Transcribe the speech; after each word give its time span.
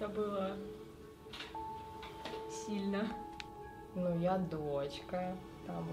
Это 0.00 0.08
было 0.08 0.56
сильно. 2.48 3.06
Ну, 3.94 4.18
я 4.18 4.38
дочка, 4.38 5.36
там, 5.66 5.86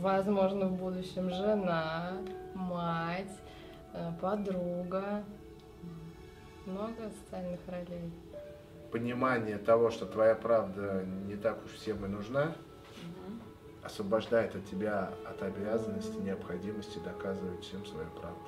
возможно, 0.00 0.66
в 0.66 0.72
будущем 0.72 1.30
жена, 1.30 2.14
мать, 2.56 3.30
э, 3.92 4.10
подруга. 4.20 5.22
Много 6.66 7.12
социальных 7.22 7.60
ролей. 7.68 8.10
Понимание 8.90 9.58
того, 9.58 9.90
что 9.90 10.06
твоя 10.06 10.34
правда 10.34 11.04
не 11.04 11.36
так 11.36 11.64
уж 11.64 11.74
всем 11.74 12.04
и 12.04 12.08
нужна, 12.08 12.56
освобождает 13.84 14.56
от 14.56 14.66
тебя 14.66 15.12
от 15.24 15.40
обязанности, 15.44 16.16
необходимости 16.16 16.98
доказывать 17.04 17.62
всем 17.62 17.86
свою 17.86 18.08
правду. 18.10 18.46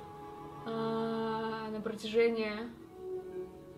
А, 0.65 1.69
на 1.69 1.79
протяжении 1.79 2.51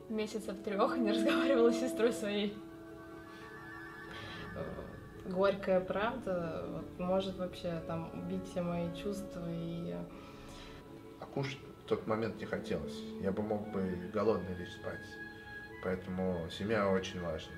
месяцев 0.10 0.55
трех 0.64 0.98
не 0.98 1.12
разговаривала 1.12 1.71
с 1.71 1.80
сестрой 1.80 2.12
своей. 2.14 2.58
Горькая 5.26 5.80
правда 5.80 6.66
вот, 6.70 7.00
может 7.00 7.38
вообще 7.38 7.81
там 7.86 8.12
убить 8.20 8.45
все 8.50 8.62
мои 8.62 8.94
чувства 8.95 9.45
и... 9.48 9.95
А 11.20 11.26
кушать 11.26 11.59
в 11.86 11.88
тот 11.88 12.08
момент 12.08 12.40
не 12.40 12.45
хотелось. 12.45 13.00
Я 13.22 13.31
бы 13.31 13.44
мог 13.44 13.70
бы 13.72 14.09
голодный 14.12 14.55
лечь 14.55 14.72
спать. 14.72 15.05
Поэтому 15.84 16.50
семья 16.50 16.89
очень 16.89 17.22
важна. 17.22 17.53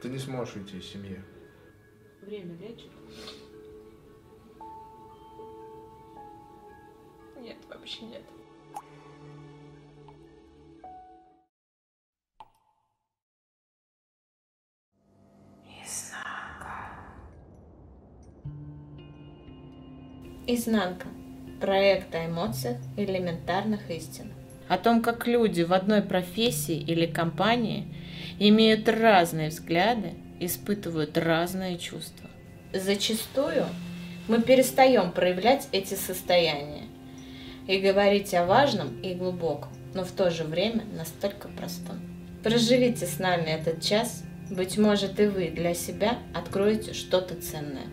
Ты 0.00 0.08
не 0.08 0.18
сможешь 0.18 0.56
уйти 0.56 0.78
из 0.78 0.86
семьи. 0.86 1.20
Время 2.20 2.54
лечит? 2.56 2.90
Нет, 7.36 7.58
вообще 7.68 8.06
нет. 8.06 8.22
Изнанка. 20.46 21.06
Проект 21.58 22.14
о 22.14 22.26
эмоциях 22.26 22.76
элементарных 22.98 23.90
истинах. 23.90 24.34
О 24.68 24.76
том, 24.76 25.00
как 25.00 25.26
люди 25.26 25.62
в 25.62 25.72
одной 25.72 26.02
профессии 26.02 26.76
или 26.76 27.06
компании 27.06 27.86
имеют 28.38 28.86
разные 28.86 29.48
взгляды, 29.48 30.12
испытывают 30.40 31.16
разные 31.16 31.78
чувства. 31.78 32.28
Зачастую 32.74 33.64
мы 34.28 34.42
перестаем 34.42 35.12
проявлять 35.12 35.66
эти 35.72 35.94
состояния 35.94 36.88
и 37.66 37.78
говорить 37.78 38.34
о 38.34 38.44
важном 38.44 39.00
и 39.00 39.14
глубоком, 39.14 39.70
но 39.94 40.04
в 40.04 40.10
то 40.10 40.30
же 40.30 40.44
время 40.44 40.84
настолько 40.94 41.48
простом. 41.48 41.96
Проживите 42.42 43.06
с 43.06 43.18
нами 43.18 43.48
этот 43.48 43.82
час, 43.82 44.22
быть 44.50 44.76
может 44.76 45.18
и 45.20 45.24
вы 45.24 45.48
для 45.48 45.72
себя 45.72 46.18
откроете 46.34 46.92
что-то 46.92 47.34
ценное. 47.34 47.86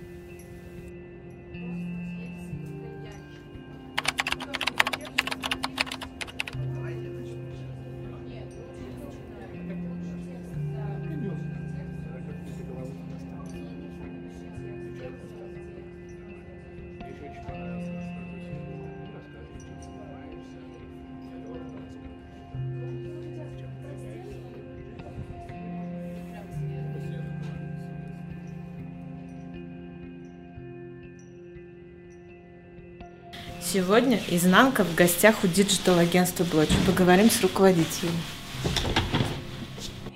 Сегодня 33.81 34.19
изнанка 34.29 34.83
в 34.83 34.93
гостях 34.93 35.43
у 35.43 35.47
digital-агентства 35.47 36.43
Blotch. 36.43 36.75
Поговорим 36.85 37.31
с 37.31 37.41
руководителем. 37.41 38.13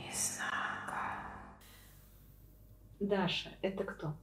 Изнанка. 0.08 1.00
Даша, 3.00 3.50
это 3.64 3.84
кто? 3.84 4.14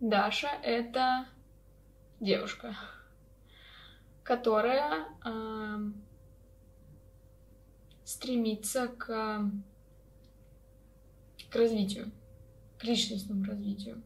Даша— 0.00 0.48
это 0.62 1.24
девушка, 2.20 2.76
которая 4.22 5.06
э, 5.24 5.78
стремится 8.04 8.88
к, 8.88 9.50
к 11.50 11.56
развитию, 11.56 12.12
к 12.78 12.84
личностному 12.84 13.44
развитию. 13.44 14.02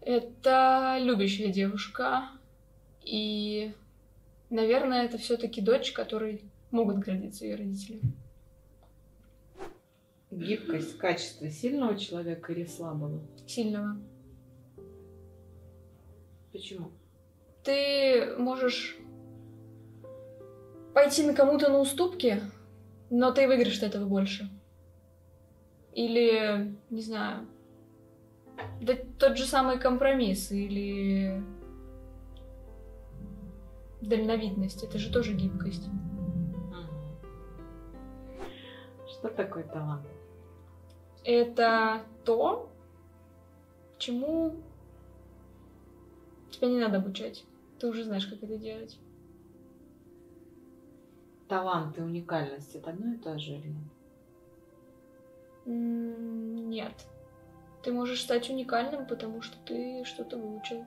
Это 0.00 0.96
любящая 1.00 1.52
девушка. 1.52 2.28
И, 3.04 3.72
наверное, 4.48 5.04
это 5.04 5.18
все-таки 5.18 5.60
дочь, 5.60 5.92
которой 5.92 6.44
могут 6.70 6.98
гордиться 6.98 7.44
ее 7.44 7.56
родители. 7.56 8.00
Гибкость, 10.30 10.96
качество 10.96 11.50
сильного 11.50 11.98
человека 11.98 12.52
или 12.52 12.64
слабого? 12.64 13.20
Сильного. 13.46 14.00
Почему? 16.52 16.92
Ты 17.64 18.36
можешь 18.38 18.96
пойти 20.94 21.24
на 21.26 21.34
кому-то 21.34 21.68
на 21.68 21.80
уступки, 21.80 22.40
но 23.10 23.32
ты 23.32 23.46
выиграешь 23.46 23.78
от 23.78 23.84
этого 23.84 24.06
больше. 24.06 24.48
Или, 25.94 26.76
не 26.90 27.02
знаю, 27.02 27.46
да 28.80 28.94
тот 29.18 29.36
же 29.36 29.44
самый 29.44 29.78
компромисс 29.78 30.50
или 30.50 31.42
дальновидность, 34.00 34.82
это 34.82 34.98
же 34.98 35.12
тоже 35.12 35.34
гибкость. 35.34 35.88
Что 39.08 39.28
такое 39.28 39.64
талант? 39.64 40.06
Это 41.24 42.02
то, 42.24 42.70
чему 43.98 44.56
тебя 46.50 46.68
не 46.68 46.80
надо 46.80 46.98
обучать. 46.98 47.44
Ты 47.78 47.88
уже 47.88 48.04
знаешь, 48.04 48.26
как 48.26 48.42
это 48.42 48.56
делать. 48.56 48.98
Талант 51.48 51.98
и 51.98 52.02
уникальность 52.02 52.74
это 52.74 52.90
одно 52.90 53.14
и 53.14 53.18
то 53.18 53.38
же 53.38 53.52
или 53.52 53.68
нет? 53.68 53.90
Нет. 55.66 57.06
Ты 57.82 57.92
можешь 57.92 58.22
стать 58.22 58.50
уникальным, 58.50 59.06
потому 59.06 59.40
что 59.42 59.56
ты 59.64 60.04
что-то 60.04 60.36
выучил. 60.36 60.84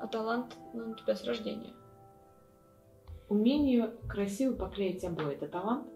А 0.00 0.06
талант 0.06 0.56
ну, 0.72 0.90
у 0.90 0.94
тебя 0.94 1.14
с 1.14 1.24
рождения. 1.24 1.74
Умение 3.28 3.92
красиво 4.08 4.54
поклеить 4.54 5.04
обои– 5.04 5.34
это 5.34 5.48
талант? 5.48 5.86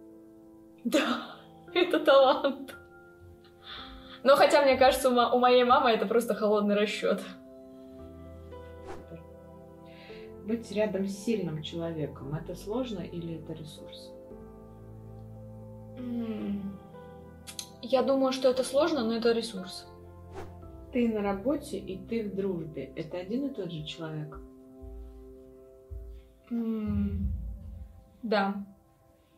Да, 0.84 1.36
это 1.74 2.00
талант. 2.00 2.74
Но 4.22 4.36
хотя, 4.36 4.62
мне 4.62 4.76
кажется, 4.76 5.08
у, 5.10 5.12
мо- 5.12 5.32
у 5.32 5.38
моей 5.38 5.64
мамы 5.64 5.90
это 5.90 6.06
просто 6.06 6.34
холодный 6.34 6.74
расчет. 6.74 7.22
Быть 10.44 10.70
рядом 10.72 11.06
с 11.06 11.24
сильным 11.24 11.62
человеком– 11.62 12.34
это 12.42 12.54
сложно 12.54 13.00
или 13.00 13.40
это 13.40 13.52
ресурс? 13.52 14.12
М, 15.98 16.78
Я 17.82 18.02
думаю, 18.02 18.32
что 18.32 18.48
это 18.48 18.64
сложно, 18.64 19.04
но 19.04 19.14
это 19.14 19.32
ресурс. 19.32 19.86
Ты 20.92 21.08
на 21.08 21.20
работе 21.22 21.78
и 21.78 21.98
ты 21.98 22.28
в 22.28 22.34
дружбе– 22.34 22.84
это 22.96 23.18
один 23.18 23.46
и 23.46 23.54
тот 23.54 23.70
же 23.70 23.84
человек? 23.84 24.38
М, 26.50 27.32
Да. 28.22 28.54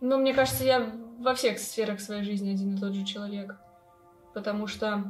Но 0.00 0.18
мне 0.18 0.32
кажется, 0.32 0.64
я 0.64 0.92
во 1.18 1.34
всех 1.34 1.58
сферах 1.58 2.00
своей 2.00 2.22
жизни 2.22 2.52
один 2.52 2.74
и 2.74 2.78
тот 2.78 2.94
же 2.94 3.04
человек. 3.04 3.56
Потому 4.34 4.66
что... 4.68 5.02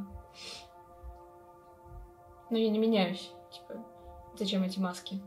Ну, 2.50 2.56
я 2.56 2.70
не 2.70 2.78
меняюсь. 2.78 3.30
Типа, 3.50 3.84
зачем 4.38 4.62
эти 4.62 4.78
маски? 4.80 5.20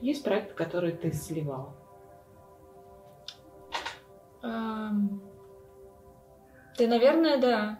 Есть 0.00 0.24
проект, 0.24 0.54
который 0.54 0.92
ты 0.92 1.12
сливал? 1.12 1.74
Ам, 4.40 5.20
Да, 6.78 6.86
наверное, 6.86 7.38
да. 7.38 7.78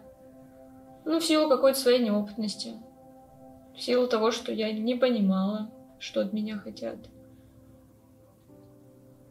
Ну, 1.05 1.19
в 1.19 1.25
силу 1.25 1.49
какой-то 1.49 1.79
своей 1.79 2.03
неопытности. 2.03 2.73
В 3.75 3.81
силу 3.81 4.07
того, 4.07 4.31
что 4.31 4.51
я 4.51 4.71
не 4.71 4.95
понимала, 4.95 5.71
что 5.99 6.21
от 6.21 6.33
меня 6.33 6.57
хотят. 6.57 6.97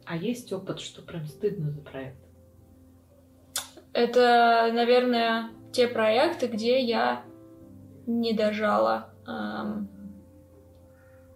А 0.05 0.17
есть 0.17 0.51
опыт, 0.51 0.79
что 0.79 1.01
прям 1.01 1.25
стыдно 1.25 1.71
за 1.71 1.81
проект? 1.81 2.17
Это, 3.93 4.69
наверное, 4.73 5.51
те 5.71 5.87
проекты, 5.87 6.47
где 6.47 6.81
я 6.81 7.23
не 8.05 8.33
дожала, 8.33 9.11
ам, 9.25 9.87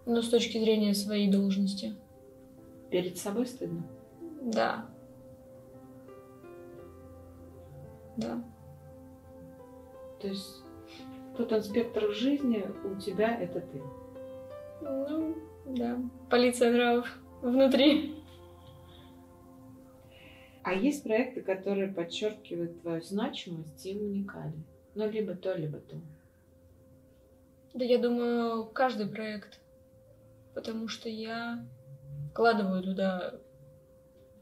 ну, 0.06 0.22
с 0.22 0.28
точки 0.28 0.58
зрения 0.58 0.94
своей 0.94 1.30
должности. 1.30 1.96
Перед 2.90 3.16
собой 3.16 3.46
стыдно? 3.46 3.84
Да. 4.42 4.86
Да. 8.18 8.42
То 10.20 10.28
есть 10.28 10.62
тот 11.36 11.52
инспектор 11.52 12.10
жизни 12.12 12.64
у 12.84 13.00
тебя 13.00 13.40
это 13.40 13.60
ты? 13.60 13.80
Ну, 14.82 15.36
да. 15.66 15.98
Полиция 16.28 16.72
нравов 16.72 17.18
внутри. 17.40 18.16
А 20.64 20.74
есть 20.74 21.04
проекты, 21.04 21.40
которые 21.42 21.88
подчеркивают 21.88 22.82
твою 22.82 23.00
значимость 23.00 23.86
и 23.86 23.96
уникальность? 23.96 24.68
Ну, 24.94 25.08
либо 25.08 25.34
то, 25.34 25.54
либо 25.54 25.78
то. 25.78 25.96
Да 27.74 27.84
я 27.84 27.98
думаю, 27.98 28.66
каждый 28.66 29.06
проект. 29.06 29.60
Потому 30.54 30.88
что 30.88 31.08
я 31.08 31.64
вкладываю 32.30 32.82
туда 32.82 33.34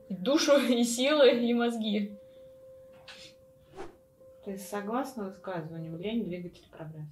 и 0.08 0.14
душу, 0.14 0.56
и 0.68 0.82
силы, 0.82 1.30
и 1.30 1.52
мозги. 1.52 2.15
Ты 4.46 4.56
согласна 4.58 5.24
высказыванию 5.24 5.98
лень 5.98 6.24
двигатель 6.24 6.68
прогресса? 6.70 7.10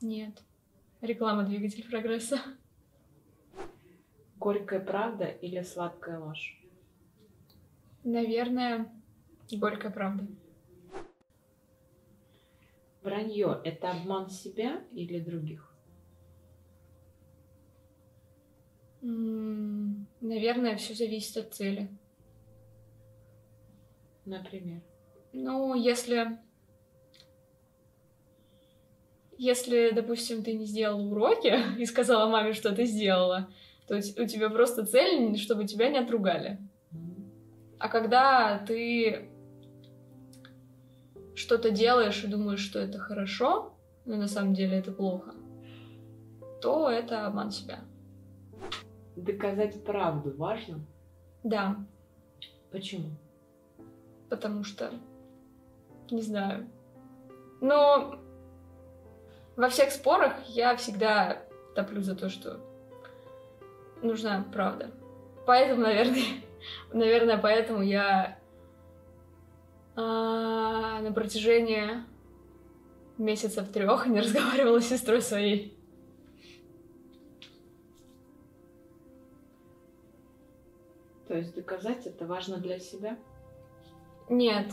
Нет. 0.00 0.42
Реклама 1.00 1.44
двигатель 1.44 1.88
прогресса. 1.88 2.40
Горькая 4.40 4.80
правда 4.80 5.26
или 5.26 5.62
сладкая 5.62 6.18
ложь? 6.18 6.60
Наверное, 8.02 8.92
горькая 9.52 9.92
правда. 9.92 10.26
Вранье– 13.04 13.60
это 13.64 13.92
обман 13.92 14.28
себя 14.30 14.82
или 14.90 15.20
других? 15.20 15.72
Наверное, 19.00 20.76
все 20.76 20.92
зависит 20.92 21.36
от 21.36 21.54
цели. 21.54 21.88
Например. 24.24 24.82
Ну, 25.34 25.74
если... 25.74 26.38
Если, 29.36 29.90
допустим, 29.90 30.44
ты 30.44 30.54
не 30.54 30.64
сделала 30.64 31.02
уроки 31.02 31.52
и 31.78 31.84
сказала 31.84 32.30
маме, 32.30 32.52
что 32.52 32.74
ты 32.74 32.86
сделала, 32.86 33.50
то 33.88 33.96
у 33.96 34.26
тебя 34.26 34.48
просто 34.48 34.86
цель, 34.86 35.36
чтобы 35.36 35.66
тебя 35.66 35.90
не 35.90 35.98
отругали. 35.98 36.58
А 37.78 37.88
когда 37.88 38.58
ты 38.58 39.28
что-то 41.34 41.70
делаешь 41.70 42.22
и 42.22 42.28
думаешь, 42.28 42.60
что 42.60 42.78
это 42.78 42.98
хорошо, 42.98 43.74
но 44.04 44.16
на 44.16 44.28
самом 44.28 44.54
деле 44.54 44.78
это 44.78 44.92
плохо, 44.92 45.34
то 46.62 46.88
это 46.88 47.26
обман 47.26 47.50
себя. 47.50 47.80
Доказать 49.16 49.84
правду 49.84 50.32
важно? 50.36 50.80
Да, 51.42 51.84
Почему? 52.70 53.10
потому 54.34 54.64
что... 54.64 54.90
Не 56.10 56.22
знаю. 56.22 56.68
Но 57.60 58.18
во 59.56 59.68
всех 59.68 59.90
спорах 59.90 60.34
я 60.48 60.76
всегда 60.76 61.42
топлю 61.74 62.00
за 62.02 62.14
то, 62.14 62.28
что 62.28 62.60
нужна 64.02 64.44
правда. 64.52 64.90
Поэтому, 65.46 65.82
наверное, 65.82 66.24
наверное, 66.92 67.38
поэтому 67.38 67.82
я 67.82 68.38
а, 69.96 71.00
на 71.00 71.12
протяжении 71.12 72.04
месяцев 73.18 73.70
трех 73.70 74.06
не 74.06 74.20
разговаривала 74.20 74.80
с 74.80 74.88
сестрой 74.88 75.22
своей. 75.22 75.76
То 81.28 81.38
есть 81.38 81.54
доказать 81.54 82.06
это 82.06 82.26
важно 82.26 82.58
для 82.58 82.78
себя? 82.78 83.16
Нет, 84.28 84.66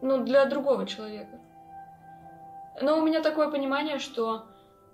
ну 0.00 0.24
для 0.24 0.46
другого 0.46 0.86
человека. 0.86 1.40
Но 2.80 2.98
у 2.98 3.04
меня 3.04 3.22
такое 3.22 3.50
понимание, 3.50 3.98
что 3.98 4.44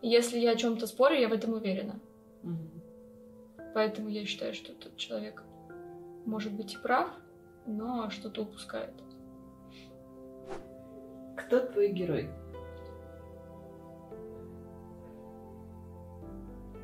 если 0.01 0.39
я 0.39 0.53
о 0.53 0.57
чем-то 0.57 0.87
спорю, 0.87 1.17
я 1.17 1.29
в 1.29 1.33
этом 1.33 1.55
уверена. 1.55 2.01
Мгм. 2.43 2.83
Поэтому 3.75 4.09
я 4.09 4.25
считаю, 4.25 4.55
что 4.55 4.73
тот 4.73 4.97
человек 4.97 5.43
может 6.25 6.53
быть 6.53 6.75
и 6.75 6.79
прав, 6.79 7.11
но 7.67 8.09
что-то 8.11 8.43
упускает. 8.43 8.95
Кто 11.37 11.61
твой 11.61 11.91
герой? 11.91 12.31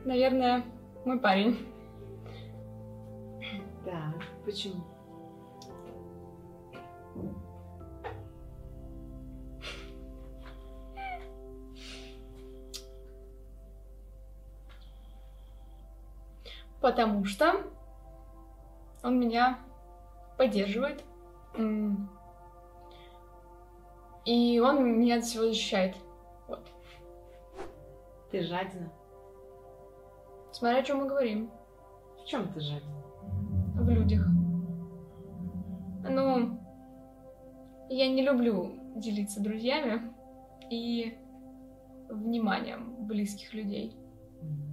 Наверное, 0.04 0.64
мой 1.04 1.18
парень. 1.20 1.58
Да. 3.84 4.14
Почему? 4.44 4.84
Потому 16.80 17.24
что 17.24 17.62
он 19.02 19.18
меня 19.20 19.58
поддерживает. 20.38 21.04
И 24.24 24.60
он 24.60 24.98
меня 24.98 25.16
от 25.18 25.24
всего 25.24 25.44
защищает. 25.44 25.96
Вот. 26.48 26.66
Ты 28.30 28.42
жадина. 28.42 28.92
Смотря 30.52 30.78
о 30.78 30.82
чем 30.82 30.98
мы 30.98 31.06
говорим. 31.06 31.50
В 32.22 32.26
чем 32.26 32.52
ты 32.52 32.60
жадина? 32.60 33.02
В 33.74 33.88
людях. 33.88 34.26
Ну, 36.08 36.58
я 37.88 38.08
не 38.08 38.22
люблю 38.22 38.72
делиться 38.96 39.42
друзьями 39.42 40.12
и 40.70 41.18
вниманием 42.08 43.06
близких 43.06 43.54
людей. 43.54 43.96
Мгм. 44.42 44.69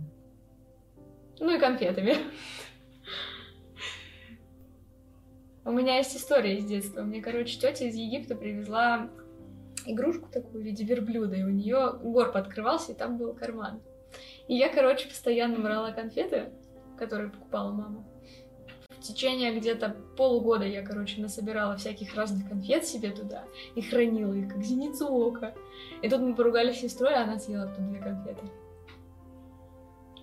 Ну 1.39 1.55
и 1.55 1.59
конфетами. 1.59 2.15
У 5.65 5.71
меня 5.71 5.97
есть 5.97 6.15
история 6.15 6.57
из 6.57 6.65
детства. 6.65 7.01
Мне, 7.01 7.21
короче, 7.21 7.59
тетя 7.59 7.85
из 7.85 7.95
Египта 7.95 8.35
привезла 8.35 9.09
игрушку 9.85 10.29
такую 10.29 10.63
в 10.63 10.65
виде 10.65 10.83
верблюда, 10.83 11.35
и 11.35 11.43
у 11.43 11.49
нее 11.49 11.99
горб 12.01 12.35
открывался, 12.35 12.93
и 12.93 12.95
там 12.95 13.17
был 13.17 13.33
карман. 13.33 13.81
И 14.47 14.55
я, 14.55 14.73
короче, 14.73 15.09
постоянно 15.09 15.59
брала 15.59 15.91
конфеты, 15.91 16.51
которые 16.97 17.29
покупала 17.29 17.71
мама. 17.71 18.05
В 18.89 19.01
течение 19.01 19.57
где-то 19.57 19.95
полугода 20.17 20.65
я, 20.65 20.83
короче, 20.83 21.21
насобирала 21.21 21.77
всяких 21.77 22.15
разных 22.15 22.49
конфет 22.49 22.85
себе 22.85 23.11
туда 23.11 23.43
и 23.75 23.81
хранила 23.81 24.33
их, 24.33 24.51
как 24.51 24.63
зеницу 24.63 25.07
ока. 25.07 25.53
И 26.01 26.09
тут 26.09 26.21
мы 26.21 26.35
поругались 26.35 26.77
с 26.77 26.81
сестрой, 26.81 27.13
а 27.13 27.23
она 27.23 27.39
съела 27.39 27.67
тут 27.67 27.89
две 27.89 27.99
конфеты. 27.99 28.41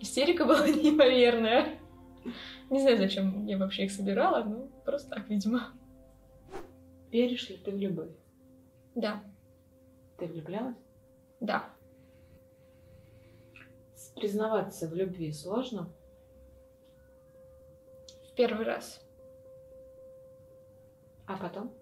Истерика 0.05 0.45
была 0.45 0.69
неимоверная. 0.83 1.79
Не 2.69 2.81
знаю, 2.81 2.99
зачем 2.99 3.47
я 3.47 3.57
вообще 3.57 3.85
их 3.85 3.91
собирала, 3.93 4.45
ну, 4.45 4.71
просто 4.85 5.09
так, 5.09 5.31
видимо. 5.31 5.73
Веришь 7.11 7.49
ли 7.49 7.57
ты 7.57 7.71
в 7.71 7.79
любовь? 7.79 8.11
Да, 8.95 9.23
Ты 10.19 10.27
влюблялась? 10.27 10.77
да. 11.41 11.65
Признаваться 14.17 14.87
в 14.89 14.95
любви 14.95 15.33
сложно? 15.33 15.91
В 18.31 18.35
первый 18.37 18.65
раз. 18.67 19.01
А 21.27 21.37
потом? 21.39 21.73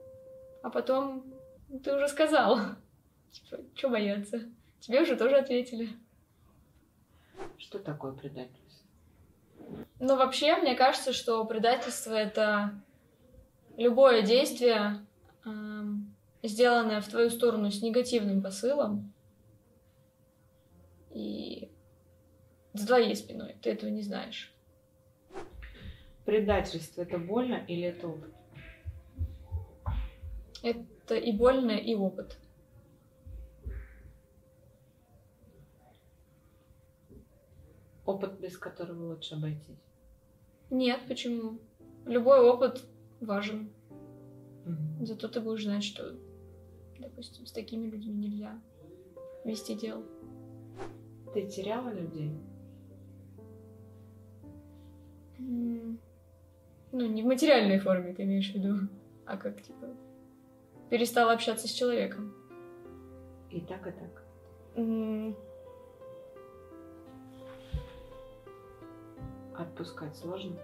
А 0.63 0.71
потом 0.71 1.35
ты 1.83 1.95
уже 1.95 2.07
сказал. 2.09 2.59
Типа, 3.33 3.63
что 3.75 3.89
бояться? 3.91 4.43
Тебе 4.81 5.03
уже 5.03 5.17
тоже 5.17 5.37
ответили. 5.37 5.89
Что 7.59 7.79
такое 7.79 8.13
предательство? 8.13 8.87
Но 9.99 10.17
вообще, 10.17 10.57
мне 10.57 10.75
кажется, 10.75 11.13
что 11.13 11.45
предательство— 11.45 12.13
это 12.15 12.83
любое 13.77 14.23
действие, 14.23 15.07
эм, 15.45 16.15
сделанное 16.43 17.01
в 17.01 17.09
твою 17.09 17.31
сторону 17.31 17.71
с 17.71 17.83
негативным 17.83 18.43
посылом 18.43 19.13
и 21.11 21.71
за 22.73 22.87
твоей 22.87 23.15
спиной. 23.15 23.57
Ты 23.63 23.71
этого 23.71 23.91
не 23.91 24.03
знаешь. 24.03 24.53
Предательство 26.25 27.03
это 27.03 27.19
больно 27.19 27.65
или 27.67 27.85
это 27.85 28.09
опыт? 28.09 28.35
Это 30.63 31.17
и 31.17 31.33
больно, 31.33 31.73
и 31.73 31.95
опыт. 31.95 32.39
Опыт, 38.05 38.39
без 38.41 38.59
которого 38.59 39.13
лучше 39.13 39.35
обойтись. 39.35 39.83
Нет, 40.71 41.01
почему? 41.07 41.59
Любой 42.07 42.41
опыт 42.41 42.83
важен. 43.21 43.71
Мгм. 44.65 45.07
Зато 45.07 45.29
ты 45.29 45.41
будешь 45.41 45.65
знать, 45.65 45.85
что, 45.85 46.15
допустим, 46.99 47.47
с 47.47 47.53
такими 47.53 47.87
людьми 47.87 48.15
нельзя 48.15 48.61
вести 49.45 49.75
дело. 49.75 50.03
Ты 51.35 51.47
теряла 51.47 51.91
людей? 51.93 52.33
Ну, 55.39 55.99
не 56.93 57.23
в 57.23 57.27
материальной 57.27 57.79
форме 57.79 58.13
ты 58.13 58.25
имеешь 58.25 58.53
в 58.53 58.55
виду, 58.55 58.89
а 59.25 59.37
как, 59.37 59.63
типа, 59.63 59.89
перестала 60.91 61.33
общаться 61.33 61.67
с 61.67 61.71
человеком. 61.71 62.35
И 63.51 63.61
так, 63.61 63.87
и 63.87 63.93
так. 63.93 64.25
Отпускать 69.63 70.17
сложно. 70.17 70.57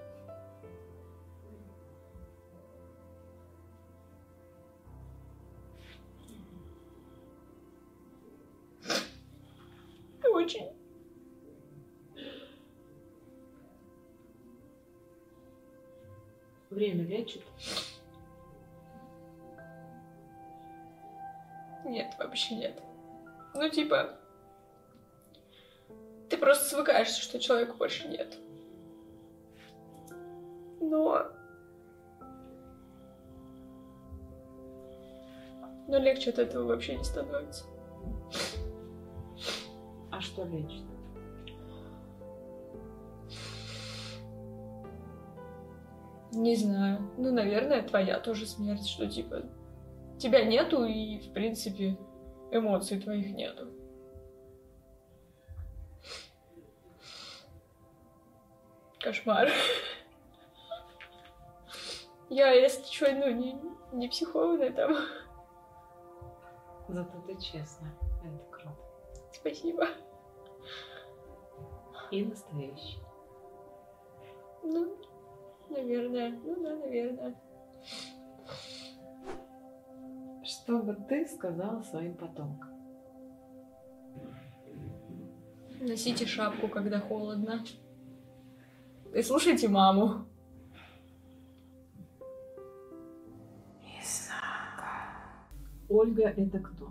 Очень. 10.32 10.72
Время 16.70 17.04
лечит. 17.04 17.42
Нет, 21.84 22.14
вообще 22.18 22.56
нет. 22.56 22.82
Ну, 23.54 23.68
типа, 23.68 24.18
ты 26.28 26.36
просто 26.36 26.64
свыкаешься, 26.64 27.22
что 27.22 27.38
человека 27.38 27.74
больше 27.74 28.08
нет. 28.08 28.36
Но... 30.80 31.26
Но 35.88 35.98
легче 35.98 36.30
от 36.30 36.38
этого 36.38 36.66
вообще 36.66 36.96
не 36.96 37.04
становится. 37.04 37.64
А 40.10 40.20
что 40.20 40.44
лечит? 40.44 40.84
Не 46.32 46.56
знаю. 46.56 47.10
Ну, 47.16 47.32
наверное, 47.32 47.82
твоя 47.82 48.20
тоже 48.20 48.46
смерть, 48.46 48.86
что 48.86 49.06
типа 49.08 49.42
тебя 50.18 50.44
нету 50.44 50.84
и, 50.84 51.20
в 51.20 51.32
принципе, 51.32 51.96
эмоций 52.50 53.00
твоих 53.00 53.34
нету. 53.34 53.68
Кошмар. 59.00 59.48
Я, 62.30 62.50
если 62.50 62.84
что, 62.84 63.10
ну, 63.12 63.30
не, 63.30 63.58
не 63.92 64.08
психованная 64.08 64.72
там. 64.72 64.94
Зато 66.88 67.20
ты 67.26 67.36
честная. 67.36 67.92
Это 68.22 68.44
круто. 68.50 68.78
Спасибо. 69.32 69.86
И 72.10 72.24
настоящий. 72.24 72.98
Ну, 74.62 74.96
наверное. 75.70 76.30
Ну 76.30 76.62
да, 76.62 76.76
наверное. 76.76 77.34
Что 80.44 80.78
бы 80.78 80.94
ты 80.94 81.26
сказала 81.26 81.82
своим 81.82 82.16
потомкам? 82.16 82.78
Носите 85.80 86.26
шапку, 86.26 86.68
когда 86.68 87.00
холодно. 87.00 87.64
И 89.14 89.22
слушайте 89.22 89.68
маму. 89.68 90.27
Ольга 95.88 96.28
это 96.28 96.58
кто? 96.58 96.90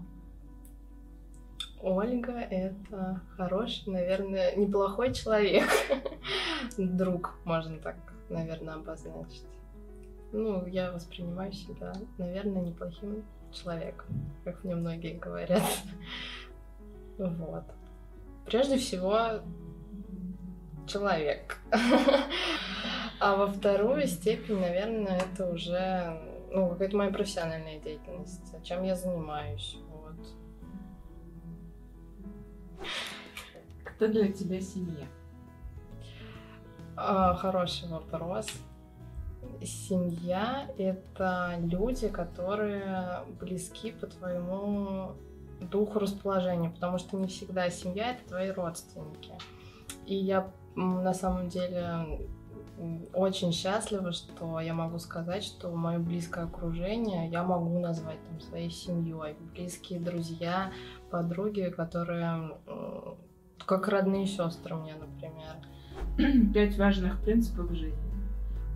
Ольга— 1.81 2.31
это 2.51 3.21
хороший, 3.35 3.89
наверное, 3.91 4.55
неплохой 4.55 5.13
человек. 5.13 5.69
Друг, 6.77 7.35
можно 7.45 7.77
так, 7.77 7.95
наверное, 8.29 8.75
обозначить. 8.75 9.45
Ну, 10.31 10.65
я 10.65 10.91
воспринимаю 10.91 11.53
себя, 11.53 11.93
наверное, 12.17 12.63
неплохим 12.63 13.23
человеком, 13.51 14.07
как 14.43 14.63
мне 14.63 14.75
многие 14.75 15.13
говорят. 15.13 15.63
Вот. 17.17 17.63
Прежде 18.45 18.77
всего, 18.77 19.41
человек. 20.87 21.57
А 23.19 23.35
во 23.35 23.47
вторую 23.47 24.05
степень, 24.05 24.59
наверное, 24.59 25.17
это 25.17 25.49
уже 25.49 26.36
ну, 26.51 26.69
какая-то 26.69 26.97
моя 26.97 27.11
профессиональная 27.11 27.79
деятельность, 27.79 28.63
чем 28.63 28.83
я 28.83 28.95
занимаюсь. 28.95 29.77
Вот. 29.89 30.15
Кто 33.83 34.07
для 34.07 34.31
тебя 34.31 34.61
семья? 34.61 35.07
А, 36.95 37.35
хороший 37.35 37.89
вопрос. 37.89 38.47
Семья— 39.63 40.69
это 40.77 41.55
люди, 41.59 42.09
которые 42.09 43.23
близки 43.39 43.91
по 43.91 44.07
твоему 44.07 45.13
духу 45.61 45.99
расположения, 45.99 46.69
потому 46.69 46.97
что 46.97 47.17
не 47.17 47.27
всегда 47.27 47.69
семья— 47.69 48.11
это 48.13 48.27
твои 48.29 48.51
родственники. 48.51 49.33
И 50.05 50.15
я 50.15 50.51
на 50.75 51.13
самом 51.13 51.49
деле 51.49 52.19
очень 53.13 53.51
счастлива, 53.51 54.11
что 54.11 54.59
я 54.59 54.73
могу 54.73 54.99
сказать, 54.99 55.43
что 55.43 55.71
мое 55.71 55.99
близкое 55.99 56.45
окружение 56.45 57.29
я 57.29 57.43
могу 57.43 57.79
назвать 57.79 58.19
там 58.29 58.39
своей 58.39 58.69
семьей. 58.69 59.35
Близкие 59.53 59.99
друзья, 59.99 60.71
подруги, 61.09 61.73
которые 61.75 62.51
как 63.65 63.87
родные 63.89 64.25
сестры 64.25 64.75
мне, 64.75 64.93
например. 64.95 66.51
Пять 66.53 66.77
важных 66.77 67.21
принципов 67.21 67.71
жизни. 67.71 67.97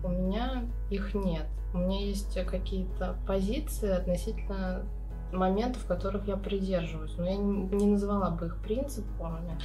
У 0.04 0.08
меня 0.08 0.64
их 0.90 1.14
нет. 1.14 1.46
У 1.72 1.78
меня 1.78 2.04
есть 2.04 2.34
какие-то 2.44 3.16
позиции 3.26 3.90
относительно 3.90 4.84
моментов, 5.32 5.86
которых 5.86 6.28
я 6.28 6.36
придерживаюсь. 6.36 7.16
Но 7.16 7.24
я 7.24 7.36
не 7.36 7.68
не 7.68 7.86
назвала 7.86 8.30
бы 8.30 8.46
их 8.46 8.62
принципами. 8.62 9.58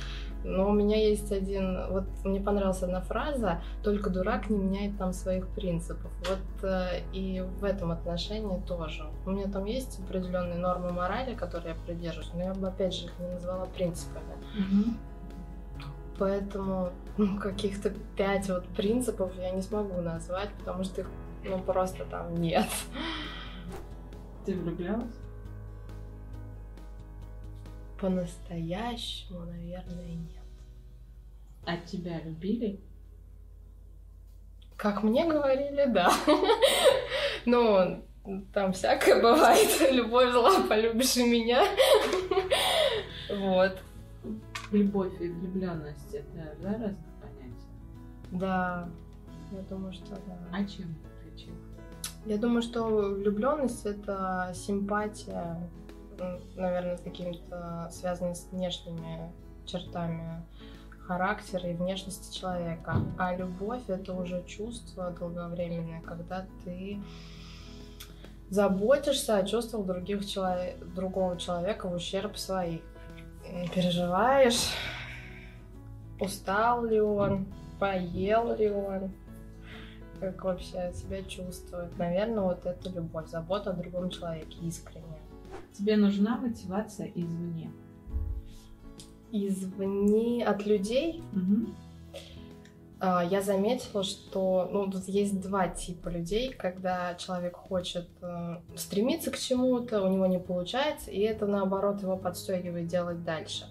Но 0.43 0.69
у 0.69 0.73
меня 0.73 0.97
есть 0.97 1.31
один... 1.31 1.87
Вот 1.89 2.05
мне 2.23 2.39
понравилась 2.39 2.83
одна 2.83 3.01
фраза 3.01 3.61
«Только 3.83 4.09
дурак 4.09 4.49
не 4.49 4.57
меняет 4.57 4.97
там 4.97 5.13
своих 5.13 5.47
принципов». 5.49 6.11
Вот 6.27 6.63
э, 6.63 7.01
и 7.13 7.43
в 7.59 7.63
этом 7.63 7.91
отношении 7.91 8.59
тоже. 8.61 9.05
У 9.25 9.31
меня 9.31 9.47
там 9.47 9.65
есть 9.65 9.99
определенные 9.99 10.57
нормы 10.57 10.91
морали, 10.91 11.35
которые 11.35 11.75
я 11.75 11.81
придерживаюсь, 11.85 12.31
но 12.33 12.43
я 12.43 12.53
бы 12.53 12.67
опять 12.67 12.93
же 12.93 13.05
их 13.05 13.13
не 13.19 13.27
назвала 13.27 13.65
принципами. 13.65 14.25
Поэтому 16.19 16.89
ну, 17.17 17.39
каких-то 17.39 17.91
пять 18.15 18.49
вот 18.49 18.65
принципов 18.69 19.31
я 19.37 19.51
не 19.51 19.61
смогу 19.61 20.01
назвать, 20.01 20.49
потому 20.59 20.83
что 20.83 21.01
их 21.01 21.09
ну, 21.43 21.59
просто 21.59 22.05
там 22.05 22.35
нет. 22.35 22.65
Ты 24.45 24.55
влюблялась? 24.55 25.26
По-настоящему, 27.99 29.39
наверное, 29.39 30.13
нет. 30.13 30.43
А 31.65 31.77
тебя 31.77 32.21
любили? 32.21 32.79
Как 34.75 35.03
мне 35.03 35.25
говорили, 35.25 35.85
да. 35.87 36.11
Ну, 37.45 38.03
там 38.53 38.73
всякое 38.73 39.21
бывает. 39.21 39.69
Любовь 39.91 40.31
зла, 40.31 40.61
полюбишь 40.67 41.17
и 41.17 41.29
меня. 41.29 41.63
Вот. 43.29 43.77
Любовь 44.71 45.19
и 45.19 45.27
влюбленность 45.27 46.13
это 46.13 46.55
да, 46.61 46.69
разных 46.69 46.95
понятий. 47.21 47.67
Да, 48.31 48.89
я 49.51 49.61
думаю, 49.63 49.91
что 49.91 50.11
да. 50.11 50.37
А 50.53 50.63
чем 50.63 50.95
отличил? 51.19 51.53
Я 52.25 52.37
думаю, 52.37 52.61
что 52.61 52.85
влюбленность 52.85 53.85
это 53.85 54.51
симпатия, 54.53 55.57
наверное, 56.55 56.97
с 56.97 57.01
какими-то 57.01 57.89
связанными 57.91 58.33
с 58.33 58.47
внешними 58.51 59.31
чертами 59.65 60.45
характера 61.07 61.69
и 61.69 61.73
внешности 61.73 62.37
человека. 62.37 62.97
А 63.17 63.35
любовь 63.35 63.83
это 63.87 64.13
уже 64.13 64.43
чувство 64.43 65.11
долговременное, 65.11 66.01
когда 66.01 66.45
ты 66.63 67.01
заботишься 68.49 69.37
о 69.37 69.45
чувствах 69.45 69.85
других 69.85 70.25
человек, 70.25 70.77
другого 70.93 71.37
человека 71.37 71.87
в 71.87 71.93
ущерб 71.93 72.37
своих. 72.37 72.81
Переживаешь, 73.73 74.73
устал 76.19 76.85
ли 76.85 76.99
он, 76.99 77.45
поел 77.79 78.53
ли 78.55 78.69
он, 78.69 79.13
как 80.19 80.43
вообще 80.43 80.91
себя 80.93 81.23
чувствует. 81.23 81.97
Наверное, 81.97 82.43
вот 82.43 82.65
это 82.65 82.89
любовь, 82.89 83.29
забота 83.29 83.69
о 83.69 83.73
другом 83.73 84.09
человеке, 84.09 84.57
искренняя. 84.61 85.06
Тебе 85.77 85.95
нужна 85.97 86.37
мотивация 86.37 87.11
извне. 87.13 87.71
Извне 89.31 90.45
от 90.45 90.65
людей 90.65 91.21
а, 92.99 93.23
я 93.23 93.41
заметила, 93.41 94.03
что 94.03 94.67
ну, 94.71 94.89
тут 94.89 95.07
есть 95.07 95.39
два 95.39 95.67
типа 95.67 96.09
людей, 96.09 96.51
когда 96.51 97.13
человек 97.15 97.55
хочет 97.55 98.07
э, 98.21 98.55
стремиться 98.75 99.29
к 99.29 99.37
чему-то, 99.37 100.01
у 100.01 100.07
него 100.07 100.25
не 100.25 100.39
получается, 100.39 101.11
и 101.11 101.19
это 101.19 101.45
наоборот 101.45 102.01
его 102.01 102.17
подстегивает 102.17 102.87
делать 102.87 103.23
дальше. 103.23 103.65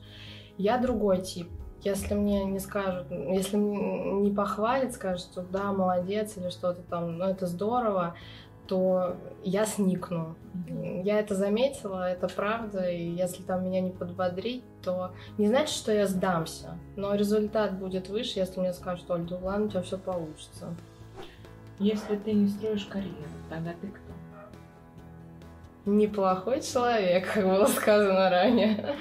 Я 0.59 0.79
другой 0.79 1.23
тип. 1.23 1.49
Если 1.83 2.15
мне 2.15 2.45
не 2.45 2.61
скажут, 2.61 3.11
если 3.11 3.57
не 3.57 4.31
похвалят, 4.31 4.95
скажут, 4.95 5.27
что 5.33 5.43
да, 5.43 5.73
молодец 5.73 6.37
или 6.37 6.49
что-то 6.49 6.83
там, 6.83 7.19
ну 7.19 7.25
это 7.25 7.47
здорово, 7.47 8.17
то 8.67 9.17
я 9.43 9.65
сникну. 9.67 10.35
Я 11.05 11.21
это 11.21 11.35
заметила, 11.35 12.11
это 12.11 12.29
правда, 12.29 12.89
и 12.91 13.03
если 13.11 13.43
там 13.43 13.65
меня 13.65 13.81
не 13.81 13.91
подбодрить, 13.91 14.65
то 14.83 15.13
не 15.39 15.49
значит, 15.49 15.75
что 15.75 15.93
я 15.93 16.07
сдамся, 16.07 16.79
но 16.97 17.15
результат 17.15 17.79
будет 17.79 18.09
выше, 18.09 18.39
если 18.39 18.61
мне 18.61 18.73
скажут, 18.73 19.11
Оль, 19.11 19.27
да 19.27 19.39
ладно, 19.39 19.67
у 19.67 19.69
тебя 19.69 19.83
все 19.83 19.99
получится. 19.99 20.75
Если 21.79 22.17
ты 22.17 22.33
не 22.33 22.49
строишь 22.49 22.87
карьеру, 22.87 23.15
тогда 23.51 23.73
ты 23.81 23.89
кто? 23.89 24.01
Неплохой 25.85 26.63
человек, 26.63 27.33
как 27.33 27.45
было 27.45 27.67
сказано 27.67 28.31
ранее. 28.31 28.97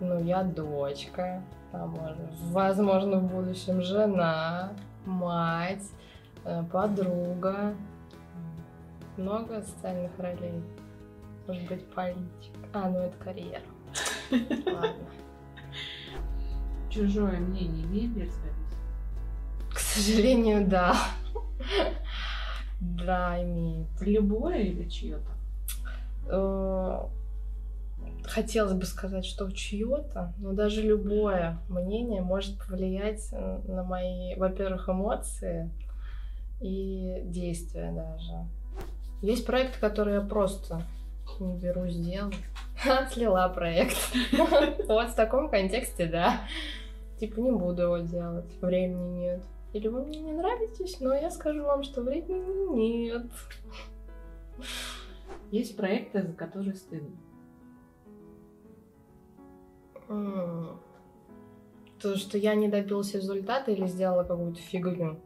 Ну, 0.00 0.22
я 0.22 0.42
дочка, 0.42 1.42
возможно, 1.72 3.18
в 3.18 3.32
будущем 3.32 3.80
жена, 3.80 4.72
мать, 5.06 5.84
э, 6.44 6.62
подруга, 6.70 7.74
много 9.16 9.62
социальных 9.62 10.18
ролей. 10.18 10.62
Может 11.46 11.68
быть, 11.68 11.86
политик. 11.94 12.52
А, 12.72 12.88
ну 12.88 13.00
это 13.00 13.16
карьера. 13.18 13.62
Ладно. 14.30 15.08
Чужое 16.90 17.38
мнение 17.40 17.84
имеет 17.84 18.16
вес 18.16 18.32
К 19.72 19.78
сожалению, 19.78 20.66
да. 20.66 20.96
Да, 22.80 23.42
имеет. 23.42 23.88
Любое 24.00 24.58
или 24.58 24.88
чье-то? 24.88 25.34
Э, 26.28 27.06
хотелось 28.24 28.74
бы 28.74 28.84
сказать, 28.86 29.24
что 29.24 29.50
чье-то, 29.50 30.32
но 30.38 30.52
даже 30.52 30.82
любое 30.82 31.58
мнение 31.68 32.22
может 32.22 32.58
повлиять 32.58 33.32
на 33.32 33.84
мои, 33.84 34.34
во-первых, 34.36 34.88
эмоции 34.88 35.70
и 36.60 37.22
действия 37.24 37.92
даже. 37.92 38.48
Есть 39.24 39.46
проекты, 39.46 39.80
которые 39.80 40.16
я 40.16 40.20
просто 40.20 40.82
не 41.40 41.56
берусь 41.56 41.96
делать. 41.96 42.36
Слила 43.10 43.48
проект. 43.48 43.96
Вот 44.86 45.08
в 45.08 45.14
таком 45.14 45.48
контексте, 45.48 46.04
да. 46.04 46.42
Типа 47.18 47.40
не 47.40 47.50
буду 47.50 47.84
его 47.84 47.98
делать, 47.98 48.44
времени 48.60 49.20
нет. 49.20 49.42
Или 49.72 49.88
вы 49.88 50.04
мне 50.04 50.20
не 50.20 50.32
нравитесь, 50.32 51.00
но 51.00 51.14
я 51.14 51.30
скажу 51.30 51.62
вам, 51.62 51.84
что 51.84 52.02
времени 52.02 52.76
нет. 52.76 53.26
Есть 55.50 55.74
проекты, 55.74 56.22
за 56.22 56.34
которые 56.34 56.74
стыдно. 56.74 57.16
То, 61.98 62.16
что 62.16 62.36
я 62.36 62.54
не 62.54 62.68
добился 62.68 63.16
результата 63.16 63.70
или 63.70 63.86
сделала 63.86 64.24
какую-то 64.24 64.60
фигню. 64.60 65.18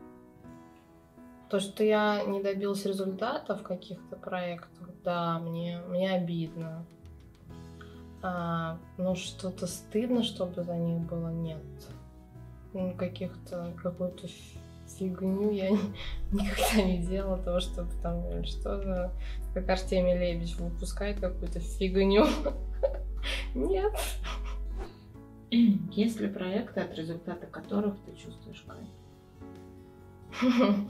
То, 1.50 1.60
что 1.60 1.82
я 1.82 2.22
не 2.24 2.42
добился 2.42 2.88
результата 2.88 3.56
в 3.56 3.62
каких-то 3.62 4.16
проектах, 4.16 4.88
да, 5.02 5.38
мне, 5.38 5.80
мне 5.88 6.12
обидно. 6.12 6.84
А, 8.20 8.78
ну, 8.98 9.14
что-то 9.14 9.66
стыдно, 9.66 10.22
чтобы 10.22 10.62
за 10.62 10.74
них 10.74 11.00
было, 11.06 11.28
нет. 11.28 11.62
Ну, 12.74 12.94
каких-то, 12.94 13.72
какую-то 13.82 14.28
фигню 14.98 15.52
я 15.52 15.70
никогда 16.32 16.82
не 16.82 16.98
делала, 16.98 17.38
того, 17.38 17.60
чтобы 17.60 17.90
там, 18.02 18.44
что 18.44 18.80
за, 18.82 19.12
как 19.54 19.68
Артемий 19.68 20.18
Лебедь 20.18 20.54
выпускает 20.56 21.20
какую-то 21.20 21.60
фигню. 21.60 22.26
Нет. 23.54 23.92
Есть 25.50 26.20
ли 26.20 26.28
проекты, 26.28 26.80
от 26.80 26.94
результата 26.94 27.46
которых 27.46 27.94
ты 28.04 28.14
чувствуешь 28.16 28.64
кайф? 28.66 28.88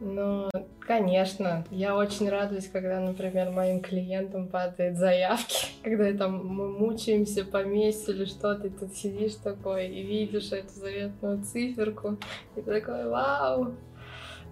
Ну, 0.00 0.48
конечно. 0.78 1.64
Я 1.70 1.96
очень 1.96 2.28
радуюсь, 2.28 2.68
когда, 2.68 3.00
например, 3.00 3.50
моим 3.50 3.80
клиентам 3.80 4.46
падают 4.48 4.96
заявки, 4.96 5.66
когда 5.82 6.12
там 6.12 6.46
мы 6.46 6.68
мучаемся 6.68 7.44
по 7.44 7.64
месяцу 7.64 8.12
или 8.12 8.24
что-то, 8.24 8.70
ты 8.70 8.88
сидишь 8.88 9.34
такой 9.34 9.88
и 9.88 10.02
видишь 10.02 10.52
эту 10.52 10.72
заветную 10.72 11.42
циферку, 11.42 12.16
и 12.54 12.60
такой, 12.60 13.08
вау! 13.08 13.74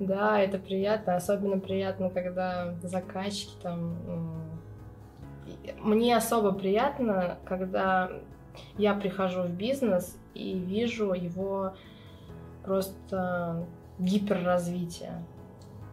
Да, 0.01 0.41
это 0.41 0.59
приятно. 0.59 1.17
Особенно 1.17 1.59
приятно, 1.59 2.11
когда 2.11 2.75
заказчики 2.83 3.53
там... 3.63 3.97
Мне 5.81 6.17
особо 6.17 6.53
приятно, 6.53 7.39
когда 7.45 8.11
я 8.79 8.95
прихожу 8.95 9.43
в 9.43 9.51
бизнес 9.51 10.19
и 10.35 10.59
вижу 10.59 11.13
его 11.13 11.75
просто 12.67 13.67
гиперразвитие. 13.99 15.25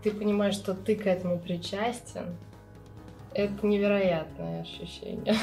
Ты 0.03 0.11
понимаешь, 0.11 0.55
что 0.55 0.73
ты 0.73 0.95
к 0.95 1.07
этому 1.07 1.39
причастен. 1.39 2.35
Это 3.33 3.65
невероятное 3.65 4.61
ощущение. 4.61 5.35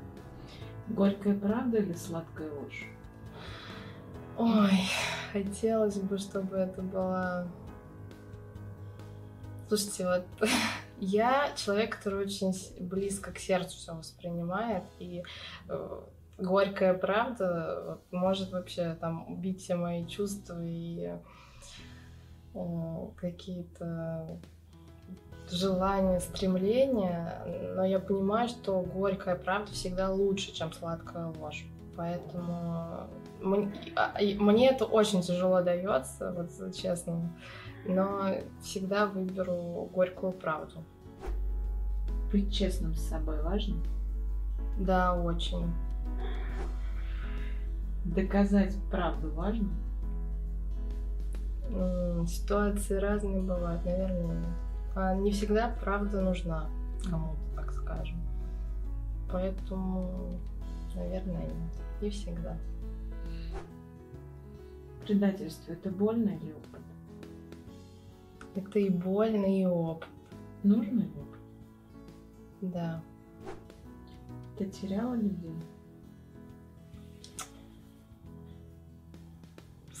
Горькая 0.88 1.38
правда 1.38 1.78
или 1.78 1.92
сладкая 1.92 2.50
ложь? 2.50 2.86
Ой, 4.36 4.88
хотелось 5.32 5.98
бы, 5.98 6.18
чтобы 6.18 6.56
это 6.56 6.82
было... 6.82 7.46
Слушайте, 9.68 10.06
вот 10.06 10.50
я 10.98 11.52
человек, 11.54 11.96
который 11.96 12.24
очень 12.24 12.52
близко 12.80 13.30
к 13.30 13.38
сердцу 13.38 13.76
все 13.76 13.94
воспринимает, 13.94 14.84
и 14.98 15.22
э, 15.68 16.00
горькая 16.40 16.94
правда 16.94 17.98
может 18.10 18.52
вообще 18.52 18.96
там 19.00 19.30
убить 19.32 19.60
все 19.62 19.76
мои 19.76 20.06
чувства 20.06 20.60
и 20.62 21.12
э, 22.54 23.06
какие-то 23.16 24.40
желания, 25.50 26.20
стремления, 26.20 27.72
но 27.74 27.84
я 27.84 27.98
понимаю, 27.98 28.48
что 28.48 28.80
горькая 28.80 29.36
правда 29.36 29.72
всегда 29.72 30.10
лучше, 30.10 30.52
чем 30.52 30.72
сладкая 30.72 31.26
ложь. 31.26 31.64
Поэтому 31.96 33.08
мне, 33.40 33.72
а, 33.96 34.14
мне 34.20 34.70
это 34.70 34.84
очень 34.84 35.22
тяжело 35.22 35.60
дается, 35.60 36.32
вот 36.32 36.74
честно, 36.74 37.30
но 37.84 38.36
всегда 38.62 39.06
выберу 39.06 39.90
горькую 39.92 40.32
правду. 40.32 40.84
Быть 42.32 42.54
честным 42.54 42.94
с 42.94 43.08
собой 43.08 43.42
важно? 43.42 43.76
Да, 44.78 45.14
очень. 45.14 45.66
Доказать 48.04 48.76
правду 48.90 49.30
важно? 49.32 49.68
Ситуации 52.26 52.96
разные 52.96 53.40
бывают, 53.40 53.84
наверное. 53.84 54.44
А 54.96 55.14
не 55.14 55.30
всегда 55.30 55.74
правда 55.80 56.20
нужна 56.20 56.68
кому-то, 57.08 57.54
так 57.54 57.72
скажем. 57.72 58.18
Поэтому, 59.30 60.32
наверное, 60.94 61.42
нет. 61.42 61.52
Не 62.02 62.10
всегда. 62.10 62.56
Предательство 65.04 65.72
это 65.72 65.90
больно 65.90 66.30
или 66.30 66.52
опыт? 66.52 66.80
Это 68.56 68.78
и 68.80 68.88
больно, 68.88 69.46
и 69.46 69.64
опыт. 69.64 70.08
Нужно 70.62 71.00
ли 71.00 71.12
опыт? 71.16 71.40
Да. 72.60 73.02
Ты 74.58 74.66
теряла 74.66 75.14
людей? 75.14 75.54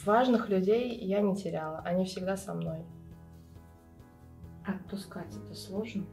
Важных 0.04 0.48
людей 0.48 0.96
я 0.98 1.20
не 1.20 1.36
теряла, 1.36 1.80
они 1.80 2.04
всегда 2.06 2.36
со 2.36 2.54
мной. 2.54 2.84
Отпускать 4.66 5.34
это 5.36 5.54
сложно? 5.54 6.04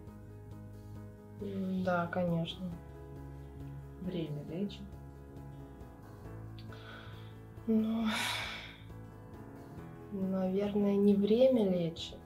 Да, 1.86 2.08
конечно. 2.08 2.70
Время 4.02 4.44
лечит? 4.50 4.82
Ну, 7.66 8.08
наверное, 10.12 10.96
не 10.96 11.14
время 11.16 11.70
лечит, 11.70 12.18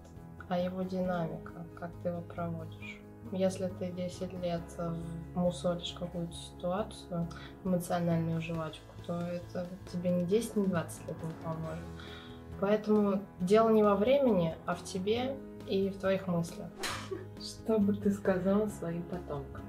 а 0.50 0.58
его 0.58 0.84
динамика, 0.84 1.66
как 1.76 1.92
ты 2.02 2.10
его 2.10 2.22
проводишь. 2.22 3.00
Если 3.32 3.68
ты 3.68 3.92
10 3.92 4.34
лет 4.42 4.62
мусоришь 5.36 5.94
какую-то 5.94 6.34
ситуацию, 6.34 7.28
эмоциональную 7.64 8.42
жвачку, 8.42 8.91
то 9.06 9.20
это 9.20 9.68
тебе 9.92 10.10
не 10.12 10.26
10, 10.26 10.56
не 10.56 10.68
20 10.68 11.08
лет 11.08 11.18
не 11.24 11.44
поможет. 11.44 11.86
Поэтому 12.60 13.22
дело 13.40 13.70
не 13.70 13.84
во 13.84 13.96
времени, 13.96 14.56
а 14.66 14.76
в 14.76 14.84
тебе 14.84 15.36
и 15.68 15.90
в 15.90 15.98
твоих 15.98 16.28
мыслях. 16.28 16.68
Что 17.40 17.80
бы 17.80 17.94
ты 17.94 18.12
сказала 18.12 18.68
своим 18.68 19.04
потомкам? 19.04 19.64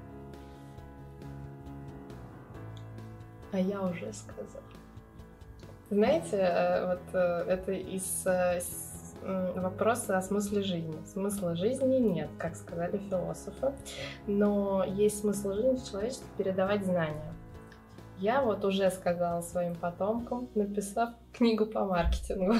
А 3.51 3.59
я 3.59 3.81
уже 3.81 4.11
сказала. 4.13 4.63
Знаете, 5.89 6.37
э, 6.37 6.87
вот 6.87 7.01
э, 7.13 7.45
это 7.47 7.71
из 7.71 8.25
э, 8.25 8.59
вопроса 9.55 10.17
о 10.17 10.21
смысле 10.21 10.63
жизни. 10.63 10.97
Смысла 11.05 11.55
жизни 11.55 11.97
нет, 11.97 12.29
как 12.37 12.55
сказали 12.55 12.97
философы, 12.97 13.73
но 14.27 14.83
есть 14.83 15.19
смысл 15.19 15.53
жизни 15.53 15.75
в 15.75 15.89
человечестве 15.89 16.27
передавать 16.37 16.85
знания. 16.85 17.33
Я 18.23 18.41
вот 18.41 18.63
уже 18.63 18.89
сказала 18.89 19.41
своим 19.41 19.75
потомкам, 19.75 20.47
написав 20.55 21.09
книгу 21.33 21.65
по 21.65 21.83
маркетингу. 21.83 22.53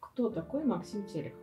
Кто 0.00 0.30
такой 0.30 0.64
Максим 0.64 1.04
Терехов? 1.04 1.38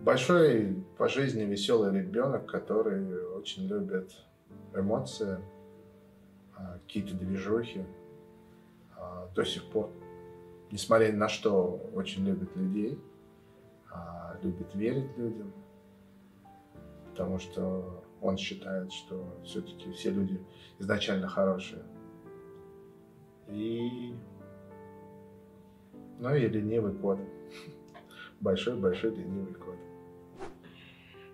Большой 0.00 0.84
по 0.98 1.08
жизни 1.08 1.44
веселый 1.44 1.98
ребенок, 1.98 2.44
который 2.44 3.26
очень 3.38 3.66
любит 3.66 4.12
эмоции, 4.74 5.38
а, 6.54 6.78
какие-то 6.80 7.14
движухи. 7.14 7.86
А, 8.98 9.30
До 9.34 9.46
сих 9.46 9.64
пор, 9.70 9.88
несмотря 10.70 11.10
на 11.14 11.30
что, 11.30 11.80
очень 11.94 12.26
любит 12.26 12.54
людей, 12.54 12.98
а, 13.90 14.36
любит 14.42 14.74
верить 14.74 15.16
людям, 15.16 15.54
потому 17.12 17.38
что 17.38 18.02
он 18.22 18.38
считает, 18.38 18.90
что 18.90 19.38
все-таки 19.44 19.92
все 19.92 20.10
люди 20.10 20.42
изначально 20.78 21.28
хорошие. 21.28 21.82
И 23.48 24.14
ну 26.18 26.34
и 26.34 26.48
ленивый 26.48 26.94
кот. 26.94 27.18
Большой-большой 28.40 29.14
ленивый 29.14 29.52
кот. 29.54 29.76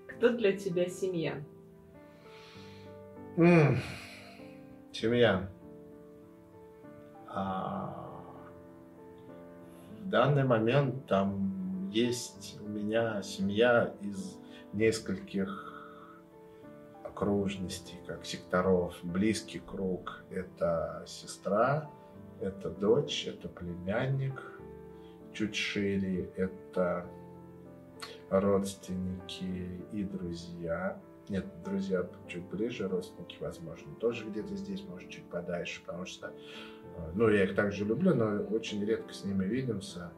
Кто 0.09 0.31
для 0.31 0.57
тебя 0.57 0.89
семья? 0.89 1.41
М, 3.37 3.79
Семья. 4.91 5.49
А, 7.29 8.25
В 10.03 10.09
данный 10.09 10.43
момент 10.43 11.07
там 11.07 11.89
есть 11.93 12.59
у 12.61 12.69
меня 12.69 13.23
семья 13.23 13.95
из 14.01 14.39
нескольких 14.73 15.75
окружностей, 17.05 17.99
как 18.07 18.25
секторов. 18.25 18.97
Близкий 19.03 19.59
круг– 19.59 20.25
это 20.31 21.05
сестра, 21.07 21.91
это 22.41 22.71
дочь, 22.71 23.27
это 23.27 23.49
племянник. 23.49 24.41
Чуть 25.33 25.55
шире– 25.55 26.31
это 26.37 27.07
родственники 28.31 29.85
и 29.93 30.05
друзья. 30.05 31.01
Нет, 31.29 31.47
друзья 31.65 32.09
чуть 32.27 32.45
ближе, 32.45 32.89
родственники, 32.89 33.37
возможно, 33.41 33.95
тоже 33.97 34.25
где-то 34.25 34.57
здесь, 34.57 34.83
может, 34.85 35.11
чуть 35.11 35.25
подальше, 35.25 35.83
потому 35.85 36.07
что, 36.07 36.29
э, 36.29 37.11
ну, 37.15 37.29
я 37.29 37.45
их 37.45 37.55
также 37.55 37.85
люблю, 37.85 38.15
но 38.15 38.43
очень 38.45 38.83
редко 38.85 39.13
с 39.13 39.25
ними 39.25 39.45
видимся. 39.45 40.11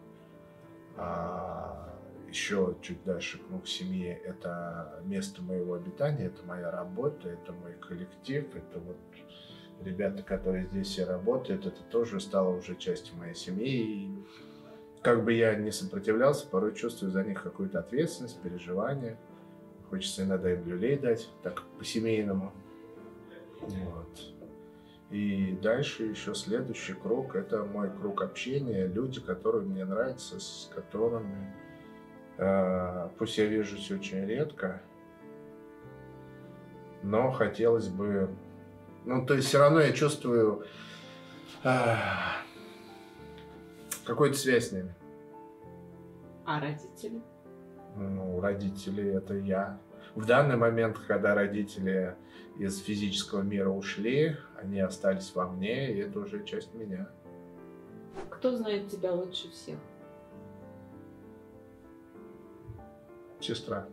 А 0.97 1.99
еще 2.31 2.77
чуть 2.81 3.05
дальше 3.05 3.39
круг 3.39 3.67
семьи– 3.67 4.09
это 4.25 5.03
место 5.05 5.43
моего 5.43 5.75
обитания, 5.75 6.27
это 6.27 6.43
моя 6.47 6.71
работа, 6.71 7.29
это 7.29 7.53
мой 7.53 7.75
коллектив, 7.75 8.47
это 8.55 8.79
вот 8.79 8.97
ребята, 9.83 10.23
которые 10.23 10.67
здесь 10.67 10.89
все 10.89 11.05
работают, 11.05 11.67
это 11.67 11.83
тоже 11.91 12.21
стало 12.21 12.57
уже 12.57 12.77
частью 12.77 13.17
моей 13.17 13.35
семьи. 13.35 13.83
И 13.83 14.25
как 15.03 15.25
бы 15.25 15.33
я 15.33 15.55
не 15.55 15.73
сопротивлялся, 15.73 16.47
порой 16.47 16.75
чувствую 16.75 17.11
за 17.11 17.25
них 17.25 17.43
какую-то 17.43 17.81
ответственность, 17.81 18.41
переживание. 18.41 19.19
Хочется 19.89 20.23
иногда 20.23 20.53
им 20.53 20.65
люлей 20.67 20.97
дать, 20.97 21.29
так 21.43 21.65
по-семейному. 21.79 22.53
Вот. 23.61 24.35
И 25.11 25.59
дальше 25.61 26.05
еще 26.05 26.35
следующий 26.35 26.93
круг– 26.93 27.35
это 27.37 27.65
мой 27.65 27.91
круг 27.91 28.23
общения, 28.23 28.87
люди, 28.87 29.21
которые 29.21 29.67
мне 29.67 29.85
нравятся, 29.85 30.39
с 30.39 30.71
которыми, 30.73 31.53
пусть 33.19 33.37
я 33.37 33.47
вижусь 33.47 33.91
очень 33.91 34.25
редко, 34.25 34.81
но 37.03 37.31
хотелось 37.31 37.89
бы, 37.89 38.31
ну, 39.05 39.27
то 39.27 39.35
есть 39.35 39.49
все 39.49 39.59
равно 39.59 39.81
я 39.81 39.93
чувствую 39.93 40.65
э, 41.65 41.95
какую-то 44.05 44.39
связь 44.39 44.69
с 44.69 44.73
ними. 44.73 44.95
А 46.47 46.61
родители? 46.61 47.21
Ну, 47.97 48.41
родители– 48.41 49.13
это 49.15 49.35
я. 49.35 49.79
В 50.15 50.25
данный 50.25 50.57
момент, 50.57 50.99
когда 51.07 51.35
родители 51.35 52.17
из 52.59 52.79
физического 52.79 53.43
мира 53.43 53.69
ушли, 53.69 54.37
они 54.61 54.81
остались 54.81 55.35
во 55.35 55.47
мне, 55.47 55.93
и 55.93 55.99
это 55.99 56.21
уже 56.21 56.45
часть 56.45 56.75
меня. 56.75 57.09
Кто 58.31 58.57
знает 58.57 58.89
тебя 58.89 59.13
лучше 59.13 59.51
всех? 59.51 59.79
Сестра. 63.41 63.89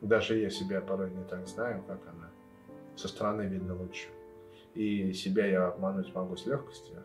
Даже 0.00 0.38
я 0.38 0.50
себя 0.50 0.80
порой 0.80 1.10
не 1.10 1.24
так 1.24 1.46
знаю, 1.46 1.82
как 1.86 2.00
она. 2.08 2.30
Со 2.96 3.08
стороны 3.08 3.42
видно 3.42 3.74
лучше. 3.74 4.08
И 4.74 5.12
себя 5.12 5.46
я 5.46 5.68
обмануть 5.68 6.14
могу 6.14 6.36
с 6.36 6.44
легкостью. 6.44 7.04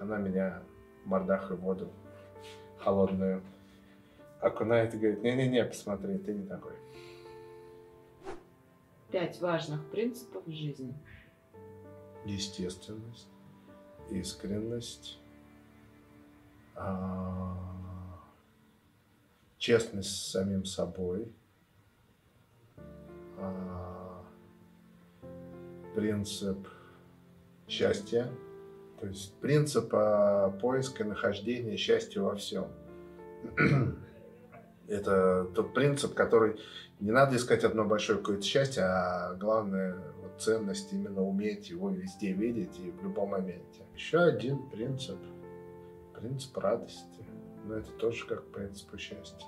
Она 0.00 0.18
меня 0.18 0.62
в 1.04 1.08
мордах 1.08 1.50
и 1.50 1.54
воду 1.54 1.92
холодную 2.78 3.42
окунает 4.40 4.94
и 4.94 4.98
говорит, 4.98 5.22
не-не-не, 5.22 5.64
посмотри, 5.64 6.18
ты 6.18 6.34
не 6.34 6.46
такой. 6.46 6.74
Пять 9.10 9.40
важных 9.40 9.88
принципов 9.90 10.42
жизни. 10.46 10.94
Естественность, 12.24 13.28
искренность, 14.18 15.18
а, 16.74 17.56
честность 19.58 20.10
с 20.10 20.30
самим 20.32 20.64
собой, 20.64 21.32
а, 23.38 24.22
принцип 25.94 26.66
счастья, 27.68 28.28
то 29.00 29.06
есть 29.06 29.34
принцип 29.40 29.88
а, 29.92 30.50
поиска, 30.50 31.04
нахождения 31.04 31.76
счастья 31.76 32.20
во 32.20 32.36
всем. 32.36 32.68
Это 34.88 35.46
тот 35.54 35.74
принцип, 35.74 36.14
который 36.14 36.60
не 37.00 37.10
надо 37.10 37.36
искать 37.36 37.64
одно 37.64 37.84
большое 37.84 38.18
какое-то 38.18 38.44
счастье, 38.44 38.82
а 38.84 39.34
главное 39.34 39.96
ценность 40.38 40.92
именно 40.92 41.22
уметь 41.22 41.70
его 41.70 41.90
везде 41.90 42.32
видеть 42.32 42.78
и 42.78 42.90
в 42.90 43.02
любом 43.02 43.30
моменте. 43.30 43.82
Еще 43.94 44.18
один 44.18 44.68
принцип, 44.70 45.18
принцип 46.14 46.56
радости. 46.58 47.24
Но 47.64 47.74
это 47.74 47.90
тоже 47.92 48.26
как 48.26 48.44
принцип 48.50 48.98
счастья. 48.98 49.46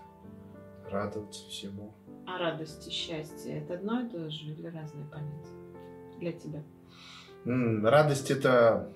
Радоваться 0.90 1.48
всему. 1.48 1.94
А 2.26 2.38
радость 2.38 2.86
и 2.86 2.90
счастье– 2.90 3.58
это 3.62 3.74
одно 3.74 4.02
и 4.02 4.08
то 4.08 4.30
же 4.30 4.46
или 4.46 4.66
разные 4.66 5.06
понятия 5.06 5.64
для 6.18 6.32
тебя? 6.32 6.62
М, 7.44 7.84
Радость 7.86 8.30
это 8.30 8.92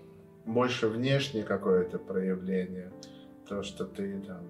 больше 0.46 0.88
внешнее 0.88 1.44
какое-то 1.44 1.98
проявление. 1.98 2.92
То, 3.48 3.62
что 3.62 3.84
ты 3.84 4.20
там... 4.20 4.42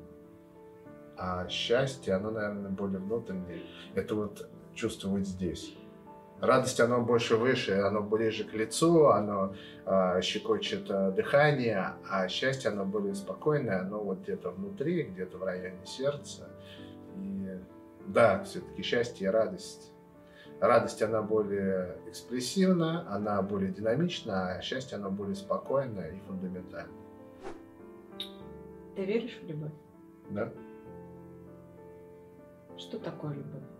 А 1.16 1.48
счастье, 1.48 2.14
оно, 2.14 2.30
наверное, 2.30 2.70
более 2.70 3.00
внутреннее. 3.00 3.62
Это 3.94 4.14
вот 4.14 4.48
чувствовать 4.74 5.26
здесь. 5.26 5.74
Радость, 6.40 6.78
оно 6.78 7.00
больше 7.00 7.36
выше, 7.36 7.72
оно 7.72 8.00
ближе 8.00 8.44
к 8.44 8.52
лицу, 8.54 9.08
оно 9.08 9.54
а, 9.84 10.20
щекочет 10.20 10.88
а, 10.88 11.10
дыхание, 11.10 11.94
а 12.08 12.28
счастье, 12.28 12.70
оно 12.70 12.84
более 12.84 13.16
спокойное, 13.16 13.80
оно 13.80 13.98
вот 13.98 14.20
где-то 14.20 14.50
внутри, 14.50 15.02
где-то 15.02 15.36
в 15.36 15.42
районе 15.42 15.84
сердца. 15.84 16.48
И 17.16 17.58
да, 18.06 18.44
все-таки 18.44 18.82
счастье 18.82 19.26
и 19.26 19.30
радость. 19.30 19.92
Радость, 20.60 21.02
она 21.02 21.22
более 21.22 21.98
экспрессивна, 22.06 23.12
она 23.12 23.42
более 23.42 23.72
динамична, 23.72 24.52
а 24.52 24.62
счастье, 24.62 24.96
оно 24.96 25.10
более 25.10 25.34
спокойное 25.34 26.12
и 26.12 26.20
фундаментальное. 26.26 26.94
Ты 28.94 29.04
веришь 29.04 29.38
в 29.42 29.46
любовь? 29.46 29.72
Да? 30.30 30.52
Что 32.76 32.98
такое 32.98 33.34
любовь? 33.34 33.77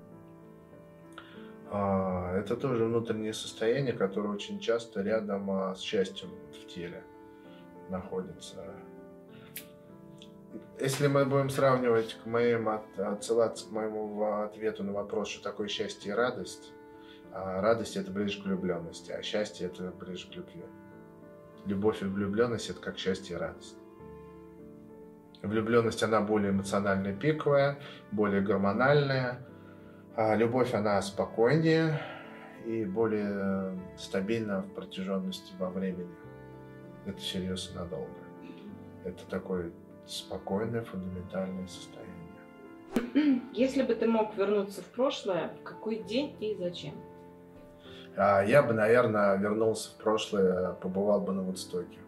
А, 1.71 2.35
Это 2.39 2.57
тоже 2.57 2.85
внутреннее 2.85 3.35
состояние, 3.35 3.93
которое 3.93 4.31
очень 4.31 4.59
часто 4.59 5.03
рядом 5.03 5.51
а, 5.51 5.75
с 5.75 5.81
счастьем 5.81 6.31
в 6.53 6.67
теле 6.73 7.03
находится. 7.91 8.65
Если 10.81 11.09
мы 11.09 11.25
будем 11.27 11.51
сравнивать 11.51 12.15
к 12.23 12.27
моим, 12.27 12.69
от- 12.69 12.99
отсылаться 12.99 13.67
к 13.67 13.71
моему 13.71 14.23
ответу 14.43 14.83
на 14.85 14.93
вопрос, 14.93 15.29
что 15.29 15.43
такое 15.43 15.69
счастье 15.69 16.13
и 16.13 16.15
радость, 16.15 16.73
а 17.33 17.61
радость 17.61 17.97
это 17.97 18.11
ближе 18.11 18.41
к 18.41 18.47
влюбленности, 18.47 19.13
а 19.13 19.23
счастье 19.23 19.67
это 19.67 19.91
ближе 19.91 20.31
к 20.31 20.37
любви. 20.37 20.63
Любовь 21.67 22.03
и 22.03 22.07
влюбленность 22.07 22.71
это 22.71 22.81
как 22.81 22.97
счастье 22.97 23.37
и 23.37 23.39
радость. 23.39 23.77
Влюбленность 25.43 26.03
она 26.03 26.21
более 26.21 26.51
эмоционально 26.51 27.13
пиковая, 27.13 27.79
более 28.11 28.41
гормональная, 28.41 29.47
а 30.19 30.35
любовь, 30.35 30.75
она 30.75 31.01
спокойнее 31.01 32.01
и 32.67 32.85
более 32.85 33.79
стабильна 33.97 34.63
в 34.63 34.75
протяженности 34.75 35.53
во 35.61 35.71
времени. 35.71 36.11
Это 37.07 37.21
серьезно 37.21 37.83
надолго. 37.83 38.11
Это 39.05 39.25
такой 39.31 39.73
Спокойное 40.09 40.83
фундаментальное 40.83 41.67
состояние. 41.67 43.43
Если 43.53 43.83
бы 43.83 43.95
ты 43.95 44.07
мог 44.07 44.35
вернуться 44.37 44.81
в 44.81 44.87
прошлое, 44.87 45.51
в 45.61 45.63
какой 45.63 46.03
день 46.03 46.35
и 46.41 46.57
зачем? 46.59 46.95
А 48.17 48.43
я 48.43 48.63
бы, 48.63 48.73
наверное, 48.73 49.37
вернулся 49.37 49.91
в 49.91 50.03
прошлое, 50.03 50.73
побывал 50.73 51.21
бы 51.21 51.35
на 51.35 51.43
Вудстоке. 51.43 51.99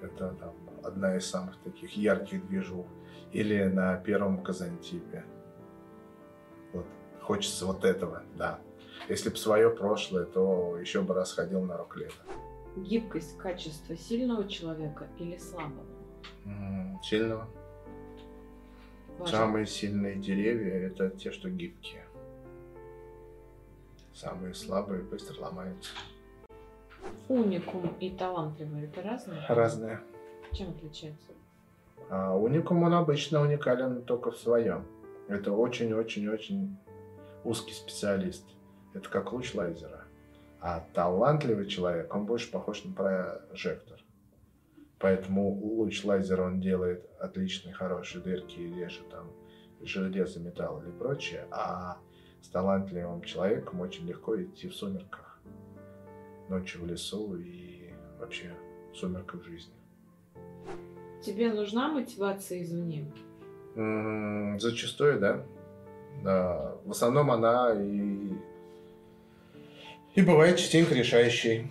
Это 0.00 0.30
там, 0.40 0.54
одна 0.82 1.16
из 1.16 1.26
самых 1.26 1.56
таких 1.58 1.94
ярких 1.96 2.48
движух. 2.48 2.86
Или 3.32 3.64
на 3.64 3.96
первом 3.96 4.42
Казантипе. 4.42 5.24
Хочется 7.30 7.64
вот 7.64 7.84
этого, 7.84 8.24
да. 8.34 8.58
Если 9.08 9.30
бы 9.30 9.36
свое 9.36 9.70
прошлое, 9.70 10.24
то 10.24 10.76
еще 10.78 11.00
бы 11.00 11.14
раз 11.14 11.32
ходил 11.32 11.60
на 11.60 11.76
рок 11.76 11.96
лето. 11.96 12.12
Гибкость 12.76 13.38
качество 13.38 13.96
сильного 13.96 14.48
человека 14.48 15.06
или 15.16 15.36
слабого? 15.38 15.86
Сильного. 17.04 17.46
Важно. 19.16 19.38
Самые 19.38 19.66
сильные 19.66 20.16
деревья 20.16 20.88
это 20.88 21.10
те, 21.10 21.30
что 21.30 21.48
гибкие. 21.48 22.04
Самые 24.12 24.52
слабые 24.52 25.04
быстро 25.04 25.40
ломаются. 25.40 25.92
Уникум 27.28 27.94
и 28.00 28.10
талантливый 28.10 28.86
это 28.86 29.02
разные? 29.02 29.40
Разные. 29.48 30.00
Чем 30.50 30.70
отличаются? 30.70 31.28
А 32.08 32.36
уникум, 32.36 32.82
он 32.82 32.92
обычно 32.92 33.40
уникален 33.40 34.02
только 34.02 34.32
в 34.32 34.36
своем. 34.36 34.84
Это 35.28 35.52
очень-очень-очень 35.52 36.76
узкий 37.44 37.74
специалист. 37.74 38.44
Это 38.94 39.08
как 39.08 39.32
луч 39.32 39.54
лазера. 39.54 40.04
А 40.60 40.80
талантливый 40.92 41.66
человек, 41.66 42.14
он 42.14 42.26
больше 42.26 42.50
похож 42.50 42.84
на 42.84 42.92
прожектор. 42.92 43.98
Поэтому 44.98 45.48
луч 45.50 46.04
лазера 46.04 46.42
он 46.44 46.60
делает 46.60 47.08
отличные, 47.18 47.72
хорошие 47.74 48.22
дырки 48.22 48.58
и 48.58 48.74
режет 48.74 49.08
там 49.08 49.30
железо, 49.80 50.40
металл 50.40 50.82
или 50.82 50.90
прочее. 50.90 51.46
А 51.50 51.96
с 52.42 52.48
талантливым 52.48 53.22
человеком 53.22 53.80
очень 53.80 54.06
легко 54.06 54.40
идти 54.42 54.68
в 54.68 54.74
сумерках. 54.74 55.40
Ночью 56.50 56.82
в 56.82 56.86
лесу 56.86 57.36
и 57.36 57.90
вообще 58.18 58.52
в 58.92 58.96
сумерках 58.96 59.42
жизни. 59.44 59.72
Тебе 61.22 61.52
нужна 61.52 61.88
мотивация 61.88 62.62
извне? 62.62 63.10
М, 63.76 64.58
Зачастую, 64.58 65.20
да. 65.20 65.46
В 66.22 66.90
основном 66.90 67.30
она 67.30 67.72
и, 67.74 68.32
и 70.14 70.22
бывает 70.22 70.58
частенько 70.58 70.94
решающей. 70.94 71.70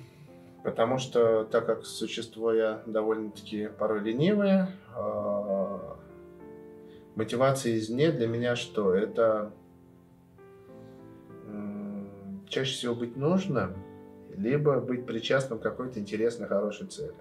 Потому 0.63 0.97
что, 0.97 1.45
так 1.45 1.65
как 1.65 1.85
существо 1.85 2.51
я 2.51 2.81
довольно-таки 2.85 3.69
порой 3.77 4.01
ленивое, 4.01 4.69
а, 4.95 5.97
мотивация 7.15 7.77
извне 7.77 8.11
для 8.11 8.27
меня 8.27 8.55
что? 8.55 8.93
Это 8.93 9.51
чаще 12.49 12.73
всего 12.73 12.95
быть 12.95 13.15
нужным, 13.15 13.75
либо 14.35 14.81
быть 14.81 15.05
причастным 15.05 15.59
к 15.59 15.63
какой-то 15.63 15.99
интересной, 15.99 16.47
хорошей 16.47 16.87
цели. 16.87 17.13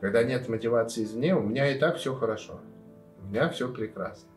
Когда 0.00 0.22
нет 0.22 0.48
мотивации 0.48 1.04
извне, 1.04 1.34
у 1.34 1.40
меня 1.40 1.70
и 1.70 1.78
так 1.78 1.96
все 1.96 2.14
хорошо. 2.14 2.60
У 3.22 3.28
меня 3.28 3.48
все 3.48 3.72
прекрасно. 3.72 4.28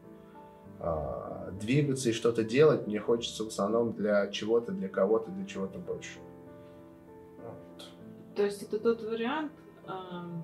А, 0.83 1.51
Двигаться 1.51 2.09
и 2.09 2.13
что-то 2.13 2.43
делать 2.43 2.87
мне 2.87 2.99
хочется 2.99 3.43
в 3.43 3.47
основном 3.49 3.93
для 3.93 4.27
чего-то, 4.31 4.71
для 4.71 4.89
кого-то, 4.89 5.29
для 5.29 5.45
чего-то 5.45 5.77
большего. 5.77 6.23
Вот. 7.37 7.87
То 8.35 8.43
есть 8.43 8.63
это 8.63 8.79
тот 8.79 9.03
вариант, 9.03 9.51
ам, 9.85 10.43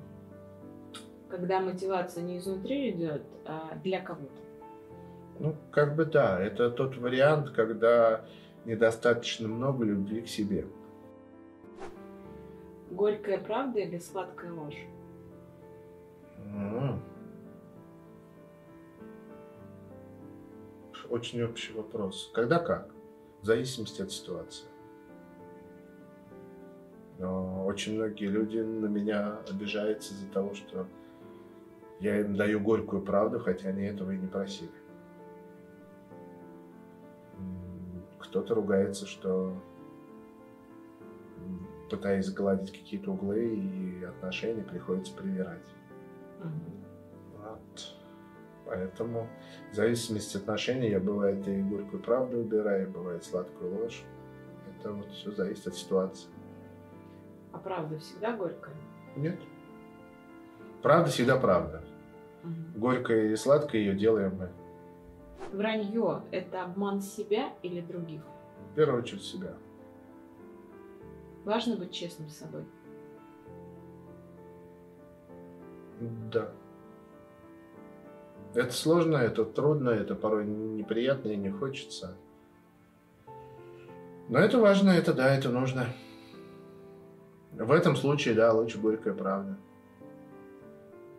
когда 1.29 1.59
мотивация 1.59 2.23
не 2.23 2.37
изнутри 2.37 2.91
идет, 2.91 3.23
а 3.45 3.75
для 3.83 3.99
кого-то. 4.01 4.41
Ну, 5.39 5.55
как 5.71 5.95
бы 5.95 6.05
да, 6.05 6.39
это 6.39 6.69
тот 6.69 6.97
вариант, 6.97 7.51
когда 7.51 8.25
недостаточно 8.65 9.47
много 9.47 9.85
любви 9.85 10.21
к 10.21 10.27
себе. 10.27 10.67
Горькая 12.91 13.39
правда 13.39 13.79
или 13.79 13.97
сладкая 13.97 14.51
ложь? 14.53 14.85
М. 16.53 17.01
Очень 21.09 21.43
общий 21.43 21.73
вопрос. 21.73 22.29
Когда 22.33 22.59
как? 22.59 22.91
В 23.41 23.45
зависимости 23.45 24.01
от 24.01 24.11
ситуации. 24.11 24.67
Но 27.17 27.65
очень 27.65 27.95
многие 27.95 28.27
люди 28.27 28.59
на 28.59 28.87
меня 28.87 29.39
обижаются 29.49 30.13
из-за 30.13 30.27
того, 30.27 30.53
что 30.53 30.85
я 31.99 32.19
им 32.19 32.35
даю 32.35 32.59
горькую 32.59 33.01
правду, 33.01 33.39
хотя 33.39 33.69
они 33.69 33.83
этого 33.83 34.11
и 34.11 34.17
не 34.17 34.27
просили. 34.27 34.69
Кто-то 38.19 38.53
ругается, 38.53 39.07
что 39.07 39.55
пытаясь 41.89 42.25
сгладить 42.25 42.71
какие-то 42.71 43.11
углы 43.11 43.55
и 43.55 44.03
отношения, 44.03 44.63
приходится 44.63 45.15
привирать. 45.15 45.63
Вот. 47.37 47.96
Поэтому 48.67 49.27
в 49.71 49.75
зависимости 49.75 50.35
от 50.37 50.43
отношений 50.43 50.89
я 50.89 50.99
бывает 50.99 51.47
и 51.47 51.61
горькую 51.61 52.01
правду 52.01 52.39
убираю, 52.39 52.89
бывает 52.89 53.23
сладкую 53.23 53.79
ложь. 53.79 54.03
Это 54.77 54.91
вот 54.91 55.09
все 55.11 55.31
зависит 55.31 55.67
от 55.67 55.75
ситуации. 55.75 56.29
А 57.53 57.57
правда 57.57 57.97
всегда 57.97 58.35
горькая? 58.35 58.75
Нет. 59.15 59.39
Правда 60.81 61.09
всегда 61.09 61.37
правда. 61.37 61.83
Горькое 62.75 63.31
и 63.31 63.35
сладкое 63.35 63.81
ее 63.81 63.95
делаем 63.95 64.35
мы. 64.37 64.49
Вранье– 65.51 66.21
это 66.31 66.63
обман 66.63 67.01
себя 67.01 67.53
или 67.63 67.81
других? 67.81 68.21
В 68.71 68.75
первую 68.75 69.01
очередь 69.01 69.23
себя. 69.23 69.53
Важно 71.45 71.77
быть 71.77 71.91
честным 71.91 72.29
с 72.29 72.37
собой. 72.37 72.65
Да. 76.31 76.51
Это 78.53 78.71
сложно, 78.73 79.17
это 79.17 79.45
трудно, 79.45 79.89
это 79.89 80.15
порой 80.15 80.45
неприятно 80.45 81.29
и 81.29 81.35
не 81.35 81.51
хочется. 81.51 82.15
Но 84.29 84.39
это 84.39 84.59
важно, 84.59 84.89
это 84.89 85.13
да, 85.13 85.33
это 85.35 85.49
нужно. 85.49 85.87
В 87.53 87.71
этом 87.71 87.95
случае, 87.95 88.35
да, 88.35 88.51
лучше 88.53 88.77
горькая 88.79 89.13
правда. 89.13 89.57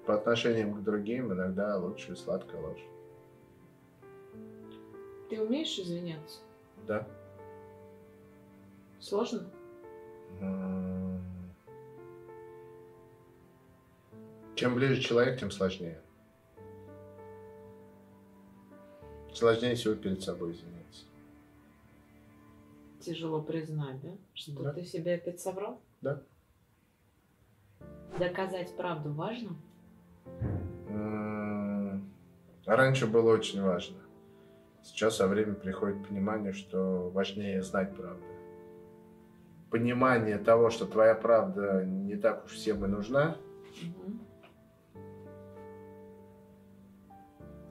По 0.06 0.14
отношениям 0.14 0.74
к 0.74 0.82
другим 0.82 1.32
иногда 1.32 1.76
лучше 1.78 2.16
сладкая 2.16 2.60
ложь. 2.60 2.84
Ты 5.28 5.40
умеешь 5.40 5.78
извиняться? 5.78 6.40
Да. 6.86 7.06
Сложно? 9.00 9.50
М. 10.40 11.20
Чем 14.54 14.74
ближе 14.74 15.00
человек, 15.00 15.38
тем 15.38 15.50
сложнее. 15.50 16.00
Сложнее 19.38 19.76
всего 19.76 19.94
перед 19.94 20.20
собой 20.20 20.50
извиниться. 20.50 21.04
Тяжело 23.00 23.40
признать, 23.40 24.00
да? 24.02 24.10
Что 24.34 24.64
Да. 24.64 24.72
ты 24.72 24.82
себя 24.82 25.14
опять 25.14 25.40
соврал? 25.40 25.80
Да. 26.00 26.20
Доказать 28.18 28.76
правду 28.76 29.12
важно? 29.12 29.50
М, 30.88 32.10
Раньше 32.66 33.06
было 33.06 33.32
очень 33.32 33.62
важно. 33.62 33.96
Сейчас 34.82 35.16
со 35.18 35.28
временем 35.28 35.54
приходит 35.54 36.04
понимание, 36.08 36.52
что 36.52 37.08
важнее 37.10 37.62
знать 37.62 37.94
правду. 37.94 38.24
Понимание 39.70 40.38
того, 40.38 40.70
что 40.70 40.84
твоя 40.84 41.14
правда 41.14 41.84
не 41.84 42.16
так 42.16 42.44
уж 42.44 42.50
всем 42.54 42.84
и 42.84 42.88
нужна, 42.88 43.36
Мгм. 43.82 44.18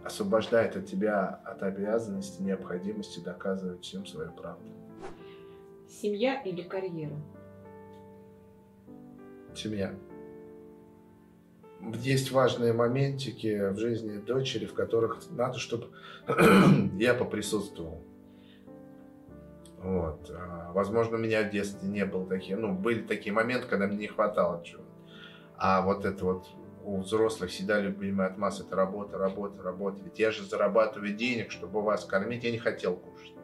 Освобождает 0.07 0.75
от 0.75 0.85
тебя 0.85 1.41
от 1.45 1.63
обязанности, 1.63 2.41
необходимости 2.41 3.19
доказывать 3.19 3.83
всем 3.83 4.05
свою 4.05 4.31
правду. 4.31 4.69
Семья 5.87 6.41
или 6.41 6.61
карьера? 6.61 7.15
Семья. 9.55 9.93
Есть 12.01 12.31
важные 12.31 12.73
моментики 12.73 13.69
в 13.69 13.77
жизни 13.77 14.17
дочери, 14.17 14.65
в 14.65 14.73
которых 14.73 15.19
надо, 15.31 15.59
чтобы 15.59 15.89
я 16.99 17.13
поприсутствовал. 17.13 18.01
Вот. 19.77 20.31
А, 20.31 20.71
Возможно, 20.73 21.17
у 21.17 21.19
меня 21.19 21.43
в 21.43 21.51
детстве 21.51 21.87
не 21.87 22.05
было 22.05 22.25
таких, 22.25 22.57
ну, 22.57 22.73
были 22.73 23.01
такие 23.01 23.31
моменты, 23.31 23.67
когда 23.67 23.87
мне 23.87 23.97
не 23.97 24.07
хватало 24.07 24.63
чего-то. 24.63 24.87
А 25.55 25.81
вот 25.81 26.05
это 26.05 26.25
вот 26.25 26.47
у 26.87 27.01
взрослых 27.01 27.49
всегда 27.49 27.81
любимая 27.81 28.29
отмаз 28.29 28.61
это 28.61 28.73
работа, 28.77 29.17
работа, 29.17 29.61
работа. 29.61 30.01
Ведь 30.01 30.19
я 30.19 30.31
же 30.31 30.45
зарабатываю 30.45 31.13
денег, 31.13 31.51
чтобы 31.51 31.81
вас 31.81 32.05
кормить. 32.05 32.45
Я 32.45 32.51
не 32.51 32.59
хотел 32.59 32.95
кушать. 32.95 33.35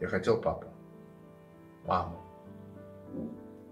Я 0.00 0.08
хотел 0.08 0.40
папу, 0.40 0.66
маму. 1.84 2.20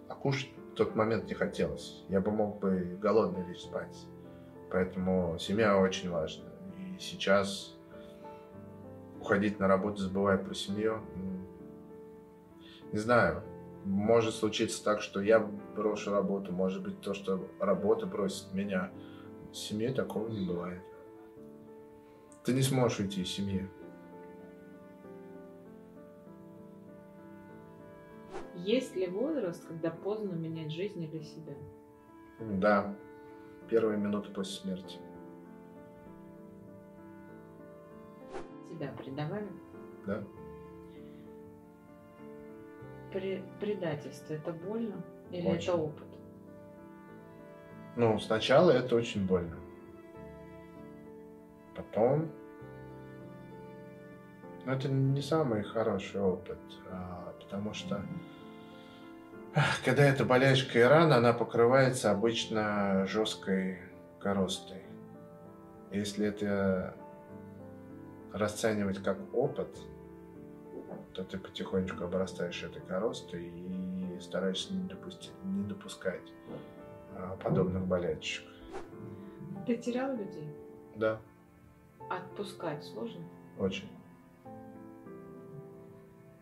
А 0.09 0.15
кушать 0.15 0.51
в 0.73 0.75
тот 0.77 0.95
момент 0.95 1.27
не 1.27 1.35
хотелось. 1.35 2.05
Я 2.09 2.21
бы 2.21 2.31
мог 2.31 2.61
бы 2.61 2.97
голодный 3.03 3.45
лечь 3.45 3.63
спать. 3.63 4.07
Поэтому 4.71 5.37
семья 5.41 5.77
очень 5.77 6.11
важна. 6.11 6.45
И 6.77 7.01
сейчас 7.01 7.77
уходить 9.21 9.59
на 9.59 9.67
работу, 9.67 9.97
забывая 9.97 10.39
про 10.39 10.55
семью, 10.55 11.01
не 12.93 12.99
знаю, 12.99 13.43
может 13.85 14.35
случиться 14.35 14.83
так, 14.85 15.01
что 15.01 15.21
я 15.21 15.41
брошу 15.41 16.13
работу, 16.13 16.53
может 16.53 16.83
быть 16.83 17.01
то, 17.01 17.15
что 17.15 17.49
работа 17.61 18.07
бросит 18.07 18.53
меня. 18.53 18.91
С 19.53 19.59
семьей 19.59 19.95
такого 19.95 20.29
не 20.29 20.47
бывает. 20.47 20.83
Ты 22.45 22.53
не 22.53 22.63
сможешь 22.63 23.01
уйти 23.01 23.23
из 23.23 23.29
семьи. 23.29 23.69
Есть 28.55 28.97
ли 28.97 29.07
возраст, 29.07 29.67
когда 29.67 29.91
поздно 29.91 30.33
менять 30.33 30.73
жизнь 30.73 31.09
для 31.09 31.23
себя? 31.23 31.55
Да, 32.41 32.95
первые 33.69 33.99
минуты 33.99 34.31
после 34.31 34.61
смерти. 34.61 34.99
Тебя 38.69 38.93
предавали? 38.93 39.49
Да. 40.07 40.25
Предательство 43.13 44.35
это 44.35 44.53
больно 44.53 45.03
или 45.31 45.47
Очень. 45.47 45.69
это 45.69 45.75
опыт? 45.75 46.07
Ну, 47.97 48.19
сначала 48.19 48.71
это 48.71 48.95
очень 48.97 49.27
больно. 49.27 49.57
Потом... 51.75 52.31
Ну, 54.65 54.73
это 54.73 54.89
не 54.89 55.23
самый 55.23 55.63
хороший 55.63 56.21
опыт, 56.21 56.59
а, 56.91 57.35
потому 57.41 57.73
что 57.73 58.03
когда 59.85 60.05
эта 60.05 60.25
болячка 60.25 60.79
и 60.79 60.83
рана, 60.83 61.17
она 61.17 61.33
покрывается 61.33 62.11
обычно 62.11 63.07
жесткой 63.07 63.79
коростой. 64.21 64.83
Если 65.91 66.27
это 66.27 66.95
расценивать 68.33 69.03
как 69.03 69.19
опыт, 69.33 69.77
то 71.15 71.25
ты 71.25 71.39
потихонечку 71.39 72.05
обрастаешь 72.05 72.63
этой 72.63 72.83
коростой 72.83 73.49
и 73.49 74.19
стараешься 74.21 74.73
не, 74.75 74.89
допустить, 74.89 75.33
не 75.45 75.65
допускать 75.65 76.33
а, 77.17 77.37
подобных 77.37 77.87
болячек. 77.87 78.45
Ты 79.67 79.77
терял 79.77 80.17
людей? 80.17 80.49
Да, 80.97 81.21
Отпускать 82.11 82.85
сложно? 82.85 83.23
очень. 83.59 83.89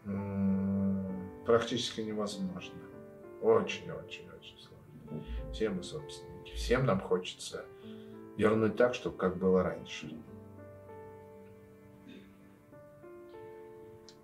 М, 0.04 1.30
Практически 1.44 2.00
невозможно. 2.00 2.74
Очень-очень-очень 3.42 4.58
сложно. 4.58 5.24
Все 5.52 5.68
мы 5.70 5.82
собственники. 5.82 6.54
Всем 6.54 6.86
нам 6.86 7.00
хочется 7.00 7.64
вернуть 8.36 8.76
так, 8.76 8.94
чтобы 8.94 9.16
как 9.16 9.36
было 9.36 9.62
раньше. 9.62 10.12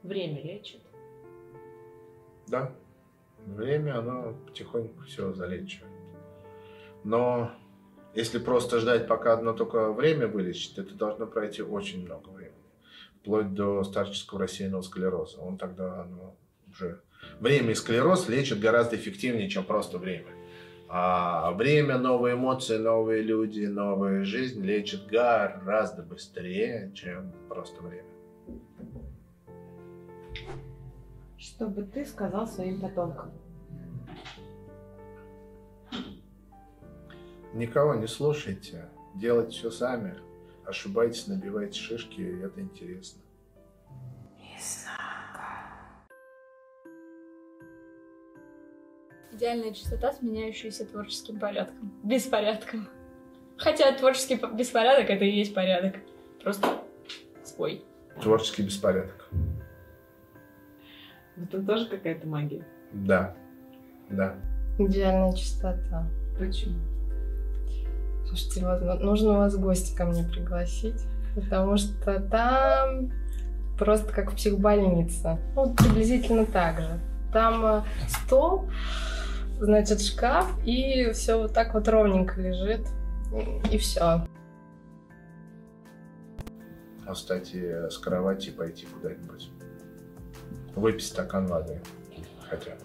Время 0.03 0.43
лечит. 0.43 0.81
Да, 2.49 2.73
время, 3.47 3.99
оно 3.99 4.35
потихоньку 4.47 5.03
все 5.05 5.33
залечивает. 5.33 5.93
Но 7.05 7.53
если 8.15 8.39
просто 8.39 8.81
ждать, 8.81 9.09
пока 9.09 9.33
одно 9.35 9.53
только 9.53 9.93
время 9.93 10.27
вылечит, 10.27 10.79
это 10.79 10.95
должно 10.95 11.27
пройти 11.27 11.63
очень 11.63 12.05
много 12.05 12.29
времени. 12.29 12.57
Вплоть 13.21 13.55
до 13.55 13.85
старческого 13.85 14.41
рассеянного 14.41 14.83
склероза. 14.83 15.41
Он 15.41 15.57
тогда 15.57 16.05
ну, 16.05 16.37
уже... 16.71 17.01
Время 17.39 17.71
и 17.71 17.75
склероз 17.75 18.29
лечат 18.29 18.59
гораздо 18.59 18.97
эффективнее, 18.97 19.49
чем 19.49 19.65
просто 19.65 19.99
время. 19.99 20.33
А 20.89 21.53
время, 21.53 21.97
новые 21.97 22.35
эмоции, 22.35 22.77
новые 22.77 23.23
люди, 23.23 23.65
новая 23.65 24.25
жизнь 24.25 24.63
лечат 24.63 25.07
гораздо 25.07 26.03
быстрее, 26.03 26.93
чем 26.95 27.33
просто 27.49 27.83
время. 27.83 28.09
Что 31.43 31.67
бы 31.67 31.83
ты 31.83 32.05
сказал 32.05 32.47
своим 32.47 32.81
потомкам? 32.81 33.33
Никого 37.53 37.97
не 37.97 38.07
слушайте, 38.07 38.89
делайте 39.17 39.51
все 39.51 39.73
сами. 39.73 40.17
Ошибайтесь, 40.65 41.27
набивайте 41.27 41.81
шишки, 41.81 42.21
и 42.21 42.43
это 42.43 42.61
интересно. 42.61 43.21
Идеальная 49.33 49.73
чистота, 49.73 50.13
сменяющаяся 50.13 50.85
творческим 50.87 51.41
порядком. 51.41 51.93
Беспорядком. 52.05 52.89
Хотя 53.57 53.93
творческий 53.93 54.37
по- 54.37 54.47
беспорядок 54.47 55.11
это 55.11 55.25
и 55.25 55.31
есть 55.31 55.55
порядок. 55.55 55.97
Просто 56.41 56.83
свой. 57.43 57.85
Творческий 58.21 58.63
беспорядок. 58.63 59.29
Это 61.43 61.63
тоже 61.63 61.89
какая-то 61.89 62.27
магия. 62.27 62.65
Да, 62.93 63.35
да. 64.11 64.35
Идеальная 64.79 65.33
чистота. 65.33 66.07
Почему? 66.39 66.79
Слушайте, 68.27 68.67
вот 68.67 68.81
ну- 68.81 69.05
нужно 69.05 69.39
вас 69.39 69.55
в 69.55 69.61
гости 69.61 69.95
ко 69.95 70.05
мне 70.05 70.25
пригласить, 70.25 71.03
потому 71.35 71.77
что 71.77 72.21
там 72.21 73.13
просто 73.79 74.13
как 74.13 74.33
в 74.33 74.37
психбольнице. 74.37 75.39
Ну, 75.55 75.67
вот 75.67 75.77
приблизительно 75.77 76.47
так 76.47 76.81
же. 76.81 77.01
Там 77.33 77.65
э, 77.65 77.83
стол, 78.09 78.69
значит, 79.59 80.01
шкаф, 80.01 80.47
и 80.65 81.11
все 81.13 81.39
вот 81.39 81.53
так 81.53 81.75
вот 81.75 81.89
ровненько 81.89 82.41
лежит. 82.41 82.87
И 83.71 83.79
все. 83.79 84.27
А 87.07 87.13
встать 87.15 87.55
с 87.55 87.99
кровати 87.99 88.49
и 88.49 88.53
пойти 88.53 88.87
куда-нибудь. 88.87 89.51
Выпить 90.75 91.07
стакан 91.07 91.47
воды. 91.47 91.81
Хотя 92.49 92.73
бы. 92.73 92.81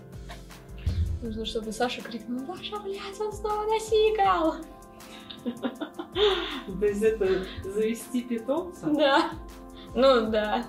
Нужно, 1.22 1.46
чтобы 1.46 1.72
Саша 1.72 2.02
крикнул, 2.02 2.46
Даша, 2.46 2.80
блядь, 2.80 3.20
он 3.20 3.34
снова 3.34 3.64
насикал. 3.64 4.56
То 6.80 6.86
есть 6.86 7.02
это 7.02 7.46
завести 7.64 8.22
питомца? 8.22 8.86
Да. 8.88 9.32
Ну 9.96 10.30
да. 10.30 10.66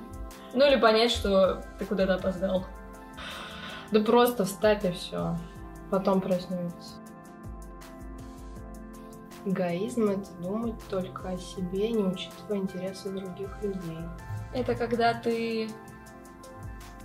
Ну 0.55 0.67
или 0.67 0.81
понять, 0.81 1.11
что 1.11 1.63
ты 1.79 1.85
куда-то 1.85 2.15
опоздал. 2.15 2.65
Да 3.91 4.01
просто 4.01 4.45
встать 4.45 4.85
и 4.85 4.93
все. 4.93 5.37
Потом 5.91 6.21
проснуться. 6.21 6.95
Эгоизм— 9.45 10.05
это 10.11 10.31
думать 10.43 10.75
только 10.91 11.31
о 11.31 11.39
себе, 11.39 11.91
не 11.91 12.03
учитывая 12.03 12.59
интересы 12.59 13.11
других 13.11 13.63
людей. 13.63 13.99
Это 14.53 14.75
когда 14.75 15.15
ты 15.15 15.71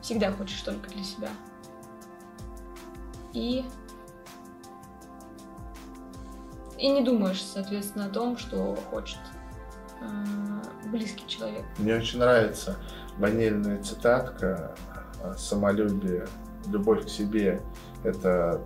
всегда 0.03 0.31
хочешь 0.31 0.61
только 0.61 0.89
для 0.89 1.03
себя. 1.03 1.29
И... 3.33 3.65
И 6.77 6.89
не 6.89 7.01
думаешь, 7.01 7.41
соответственно, 7.41 8.05
о 8.05 8.09
том, 8.09 8.37
что 8.37 8.75
хочет 8.91 9.19
э, 10.01 10.89
близкий 10.89 11.25
человек. 11.27 11.63
Мне 11.77 11.95
очень 11.95 12.19
нравится 12.19 12.77
ванильная 13.17 13.81
цитатка 13.81 14.75
о 15.23 15.33
самолюбие, 15.35 16.27
любовь 16.67 17.05
к 17.05 17.09
себе– 17.09 17.61
это 18.03 18.61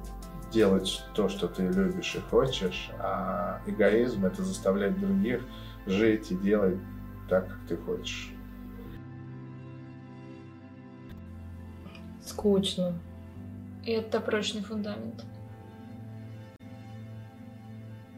делать 0.51 1.03
то, 1.13 1.29
что 1.29 1.47
ты 1.47 1.67
любишь 1.67 2.15
и 2.15 2.19
хочешь, 2.19 2.89
а 2.99 3.61
эгоизм– 3.67 4.25
это 4.25 4.43
заставлять 4.43 4.99
других 4.99 5.41
жить 5.85 6.31
и 6.31 6.35
делать 6.35 6.79
так, 7.29 7.47
как 7.47 7.59
ты 7.67 7.77
хочешь. 7.77 8.33
Скучно. 12.37 12.93
И 13.83 13.91
это 13.91 14.19
прочный 14.19 14.61
фундамент. 14.61 15.25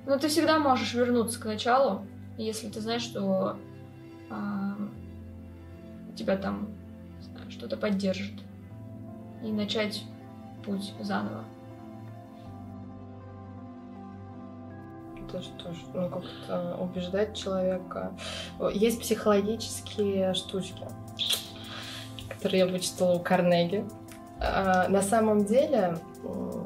Но 0.05 0.17
ты 0.17 0.27
всегда 0.27 0.59
можешь 0.59 0.93
вернуться 0.93 1.39
к 1.39 1.45
началу, 1.45 2.05
если 2.37 2.69
ты 2.69 2.81
знаешь, 2.81 3.03
что 3.03 3.57
а, 4.29 4.75
тебя 6.17 6.35
там 6.35 6.67
не 7.17 7.23
знаю, 7.23 7.49
что-то 7.49 7.77
поддержит. 7.77 8.41
И 9.41 9.53
начать 9.53 10.03
путь 10.65 10.93
заново. 10.99 11.45
Это 15.29 15.41
что 15.41 15.71
ж, 15.71 15.77
ну, 15.93 16.09
как-то 16.09 16.75
убеждать 16.81 17.37
человека. 17.37 18.11
Есть 18.73 18.99
психологические 18.99 20.33
штучки, 20.33 20.83
которые 22.27 22.59
я 22.59 22.65
вычитала 22.65 23.13
у 23.13 23.19
Карнеги. 23.19 23.85
А, 24.39 24.87
На 24.87 25.01
самом 25.01 25.45
деле 25.45 25.97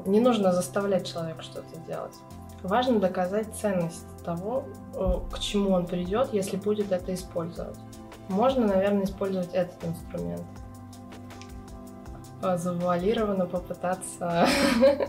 не 0.06 0.20
нужно 0.20 0.52
заставлять 0.52 1.06
человека 1.06 1.42
что-то 1.42 1.76
делать. 1.86 2.14
Важно 2.62 2.98
доказать 2.98 3.46
ценность 3.54 4.06
того, 4.24 4.64
э, 4.94 5.18
к 5.32 5.38
чему 5.38 5.72
он 5.72 5.86
придет, 5.86 6.32
если 6.32 6.56
будет 6.56 6.92
это 6.92 7.12
использовать. 7.12 7.76
Можно, 8.28 8.66
наверное, 8.66 9.04
использовать 9.04 9.52
этот 9.52 9.84
инструмент. 9.84 10.42
А, 12.42 12.56
Завуалированно 12.56 13.46
попытаться 13.46 14.46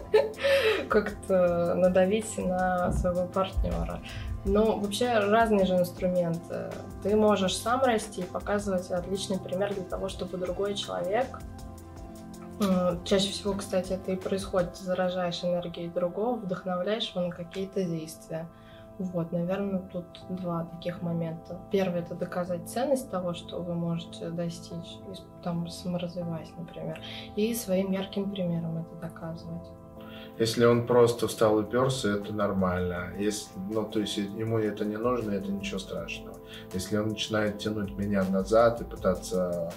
как-то 0.90 1.76
надавить 1.76 2.38
на 2.38 2.92
своего 2.92 3.26
партнера. 3.26 4.02
Ну, 4.44 4.80
вообще 4.80 5.18
разные 5.20 5.66
же 5.66 5.76
инструменты. 5.76 6.72
Ты 7.04 7.16
можешь 7.16 7.58
сам 7.58 7.82
расти 7.82 8.22
и 8.22 8.26
показывать 8.26 8.92
отличный 8.92 9.40
пример 9.40 9.74
для 9.74 9.84
того, 9.84 10.10
чтобы 10.10 10.38
другой 10.38 10.76
человек 10.76 11.28
Чаще 13.04 13.32
всего, 13.32 13.54
кстати, 13.54 13.94
это 13.94 14.12
и 14.12 14.16
происходит. 14.16 14.78
Заражаешь 14.78 15.44
энергией 15.44 15.90
другого, 15.90 16.38
вдохновляешь 16.38 17.10
его 17.10 17.28
на 17.28 17.32
какие-то 17.32 17.84
действия. 17.84 18.48
Вот, 18.98 19.34
наверное, 19.34 19.80
тут 19.92 20.06
два 20.30 20.64
таких 20.64 21.02
момента. 21.02 21.60
Первый 21.70 22.00
это 22.00 22.16
доказать 22.16 22.70
ценность 22.70 23.12
того, 23.12 23.34
что 23.34 23.62
вы 23.62 23.74
можете 23.74 24.30
достичь, 24.30 25.00
там 25.44 25.68
саморазвиваясь, 25.68 26.54
например, 26.58 27.02
и 27.36 27.54
своим 27.54 27.92
ярким 27.92 28.32
примером 28.32 28.78
это 28.78 28.96
доказывать. 29.02 29.68
Если 30.40 30.66
он 30.66 30.88
просто 30.88 31.28
встал 31.28 31.60
и 31.60 31.64
перся, 31.64 32.10
это 32.16 32.34
нормально. 32.34 33.14
Если, 33.18 33.50
ну, 33.70 33.84
то 33.84 34.00
есть 34.00 34.18
ему 34.18 34.60
это 34.60 34.86
не 34.86 34.98
нужно, 34.98 35.32
это 35.32 35.52
ничего 35.52 35.80
страшного. 35.80 36.38
Если 36.74 36.98
он 36.98 37.10
начинает 37.10 37.58
тянуть 37.58 37.98
меня 37.98 38.24
назад 38.24 38.80
и 38.80 38.86
пытаться 38.86 39.74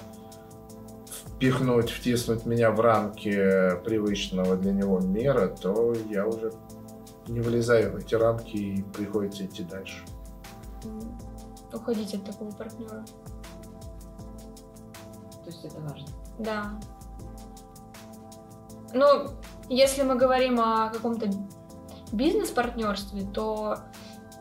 впихнуть, 1.39 1.91
втиснуть 1.91 2.47
меня 2.47 2.72
в 2.72 2.80
рамки 2.80 3.30
привычного 3.84 4.57
для 4.57 4.72
него 4.72 4.99
мира, 4.99 5.47
то 5.47 5.95
я 6.11 6.26
уже 6.26 6.53
не 7.28 7.39
влезаю 7.39 7.93
в 7.93 7.97
эти 7.97 8.16
рамки 8.16 8.57
и 8.57 8.82
приходится 8.82 9.47
идти 9.47 9.62
дальше. 9.62 10.05
Уходить 11.72 12.12
от 12.14 12.24
такого 12.24 12.51
партнера. 12.51 13.05
То 15.45 15.47
есть 15.47 15.64
это 15.64 15.80
важно. 15.80 16.09
Да. 16.41 16.80
Ну, 18.93 19.30
если 19.68 20.03
мы 20.03 20.16
говорим 20.16 20.59
о 20.59 20.91
каком-то 20.91 21.30
бизнес-партнерстве, 22.11 23.22
то 23.32 23.76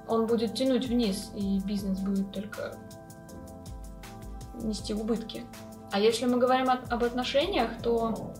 он 0.07 0.25
будет 0.25 0.55
тянуть 0.55 0.87
вниз, 0.87 1.31
и 1.35 1.59
бизнес 1.59 1.99
будет 1.99 2.31
только 2.31 2.75
нести 4.55 4.95
убытки. 4.95 5.43
А 5.91 5.99
если 5.99 6.25
мы 6.25 6.37
говорим 6.37 6.69
от- 6.69 6.91
об 6.91 7.03
отношениях, 7.03 7.81
то 7.81 8.33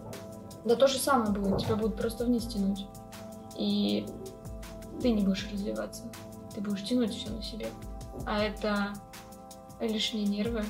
да 0.66 0.76
то 0.76 0.88
же 0.88 1.00
самое 1.00 1.32
будет, 1.32 1.60
тебя 1.60 1.76
будут 1.76 1.96
просто 1.98 2.26
вниз 2.26 2.46
тянуть. 2.46 2.86
И 3.58 4.06
ты 5.02 5.12
не 5.12 5.24
будешь 5.24 5.50
развиваться, 5.52 6.04
ты 6.54 6.62
будешь 6.62 6.84
тянуть 6.84 7.14
все 7.14 7.30
на 7.30 7.42
себе. 7.42 7.68
А 8.26 8.44
это 8.44 8.94
лишние 9.80 10.26
нервы 10.26 10.64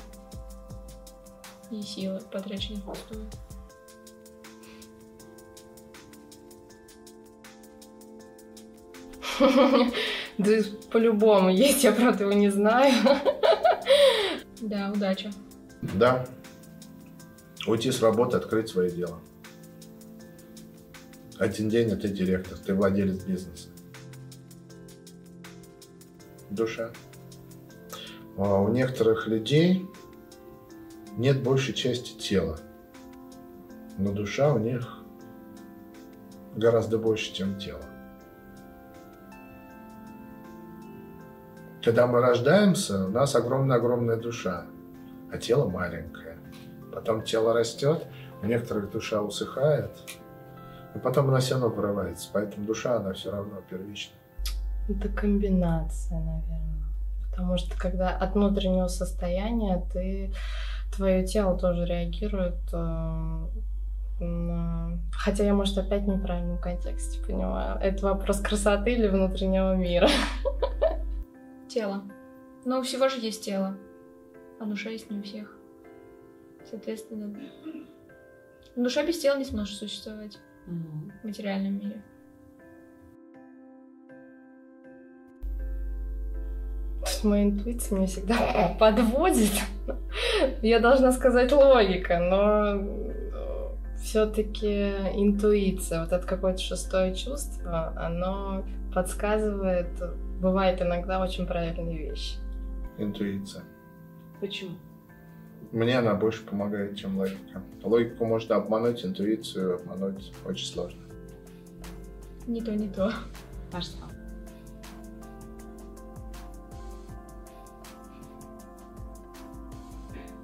и 1.70 1.82
силы, 1.82 2.20
потраченные 2.30 2.80
впустую. 2.80 3.28
Да 10.38 10.52
по-любому 10.92 11.50
есть, 11.50 11.82
я 11.84 11.92
правда 11.92 12.24
его 12.24 12.32
не 12.32 12.48
знаю. 12.50 12.92
Да, 14.60 14.90
удачи. 14.92 15.30
Да. 15.82 16.26
Уйти 17.68 17.92
с 17.92 18.00
работы, 18.00 18.38
открыть 18.38 18.70
свое 18.70 18.90
дело. 18.90 19.20
Один 21.38 21.68
день, 21.68 21.92
а 21.92 21.96
ты 21.96 22.08
директор, 22.08 22.56
ты 22.56 22.74
владелец 22.74 23.22
бизнеса. 23.24 23.68
Душа. 26.48 26.90
А 28.38 28.62
у 28.62 28.68
некоторых 28.68 29.26
людей 29.26 29.86
нет 31.18 31.42
большей 31.42 31.74
части 31.74 32.16
тела. 32.16 32.58
Но 33.98 34.12
душа 34.12 34.54
у 34.54 34.58
них 34.58 35.00
гораздо 36.56 36.96
больше, 36.96 37.34
чем 37.34 37.58
тело. 37.58 37.84
Когда 41.82 42.06
мы 42.06 42.20
рождаемся, 42.20 43.06
у 43.06 43.10
нас 43.10 43.34
огромная-огромная 43.34 44.16
душа, 44.16 44.66
а 45.30 45.38
тело 45.38 45.68
маленькое. 45.68 46.27
Потом 46.98 47.22
тело 47.22 47.54
растет, 47.54 48.08
у 48.42 48.46
некоторых 48.46 48.90
душа 48.90 49.22
усыхает, 49.22 49.92
и 50.96 50.98
потом 50.98 51.28
она 51.28 51.38
все 51.38 51.54
равно 51.54 51.68
вырывается. 51.68 52.28
Поэтому 52.32 52.66
душа, 52.66 52.96
она 52.96 53.12
все 53.12 53.30
равно 53.30 53.58
первична. 53.70 54.16
Это 54.88 55.08
комбинация, 55.08 56.18
наверное. 56.18 56.82
Потому 57.30 57.56
что 57.56 57.78
когда 57.78 58.10
от 58.10 58.34
внутреннего 58.34 58.88
состояния 58.88 59.86
ты 59.92 60.32
твое 60.92 61.24
тело 61.24 61.56
тоже 61.56 61.84
реагирует 61.84 62.58
э, 62.72 63.46
на... 64.18 64.98
Хотя 65.12 65.44
я, 65.44 65.54
может, 65.54 65.78
опять 65.78 66.02
в 66.02 66.08
неправильном 66.08 66.58
контексте 66.58 67.24
понимаю. 67.24 67.78
Это 67.80 68.06
вопрос 68.06 68.40
красоты 68.40 68.94
или 68.94 69.06
внутреннего 69.06 69.76
мира. 69.76 70.08
Тело. 71.68 72.02
Но 72.64 72.80
у 72.80 72.82
всего 72.82 73.08
же 73.08 73.20
есть 73.20 73.44
тело. 73.44 73.76
А 74.58 74.64
душа 74.64 74.90
есть 74.90 75.08
не 75.12 75.20
у 75.20 75.22
всех. 75.22 75.57
Соответственно, 76.70 77.34
душа 78.76 79.04
без 79.04 79.18
тела 79.18 79.38
не 79.38 79.44
сможет 79.44 79.76
существовать 79.76 80.38
Мгм. 80.66 81.12
в 81.22 81.26
материальном 81.26 81.78
мире. 81.78 82.02
Моя 87.24 87.44
интуиция 87.44 87.96
меня 87.96 88.06
всегда 88.06 88.76
подводит. 88.78 89.50
Я 90.62 90.78
должна 90.78 91.10
сказать 91.12 91.50
логика, 91.52 92.18
но 92.18 92.84
все-таки 93.96 94.90
интуиция, 95.14 96.00
вот 96.04 96.12
это 96.12 96.24
какое-то 96.26 96.60
шестое 96.60 97.14
чувство, 97.14 97.92
оно 97.96 98.64
подсказывает, 98.94 99.88
бывает 100.40 100.80
иногда 100.80 101.20
очень 101.20 101.46
правильные 101.46 102.10
вещи. 102.10 102.36
Интуиция. 102.98 103.64
Почему? 104.40 104.76
Мне 105.72 105.98
она 105.98 106.14
больше 106.14 106.44
помогает, 106.46 106.96
чем 106.96 107.18
логика. 107.18 107.62
Логику 107.82 108.24
можно 108.24 108.56
обмануть, 108.56 109.04
интуицию 109.04 109.76
обмануть 109.76 110.32
очень 110.46 110.66
сложно. 110.66 111.00
Не 112.46 112.62
то, 112.62 112.74
не 112.74 112.88
то. 112.88 113.12
А 113.72 113.80
что? 113.80 114.04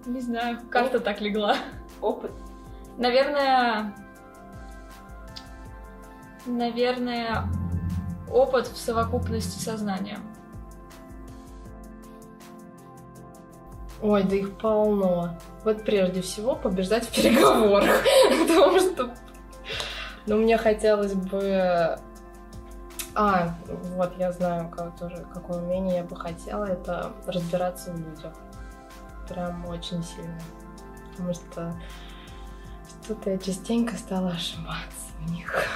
Не 0.06 0.20
знаю, 0.20 0.58
карта 0.70 1.00
так 1.00 1.22
легла. 1.22 1.56
Опыт. 2.00 2.32
Наверное... 2.98 3.94
Наверное, 6.46 7.48
опыт 8.30 8.66
в 8.66 8.76
совокупности 8.76 9.58
со 9.58 9.78
Ой, 14.04 14.22
да 14.22 14.36
их 14.36 14.58
полно. 14.58 15.38
Вот 15.64 15.82
прежде 15.82 16.20
всего 16.20 16.54
побеждать 16.54 17.08
в 17.08 17.14
переговорах. 17.14 18.04
Потому 18.46 18.78
что... 18.78 19.14
Ну, 20.26 20.36
мне 20.36 20.58
хотелось 20.58 21.14
бы... 21.14 21.98
А, 23.14 23.54
вот, 23.66 24.12
я 24.18 24.30
знаю, 24.32 24.68
как, 24.68 24.98
тоже, 24.98 25.26
какое 25.32 25.62
умение 25.62 25.96
я 25.98 26.04
бы 26.04 26.16
хотела, 26.16 26.66
это 26.66 27.12
разбираться 27.26 27.92
в 27.92 27.98
людях. 27.98 28.34
Прям 29.26 29.64
очень 29.68 30.04
сильно. 30.04 30.38
Потому 31.12 31.32
что 31.32 31.74
что-то 33.04 33.30
я 33.30 33.38
частенько 33.38 33.96
стала 33.96 34.32
ошибаться 34.32 35.14
в 35.18 35.30
них. 35.30 35.66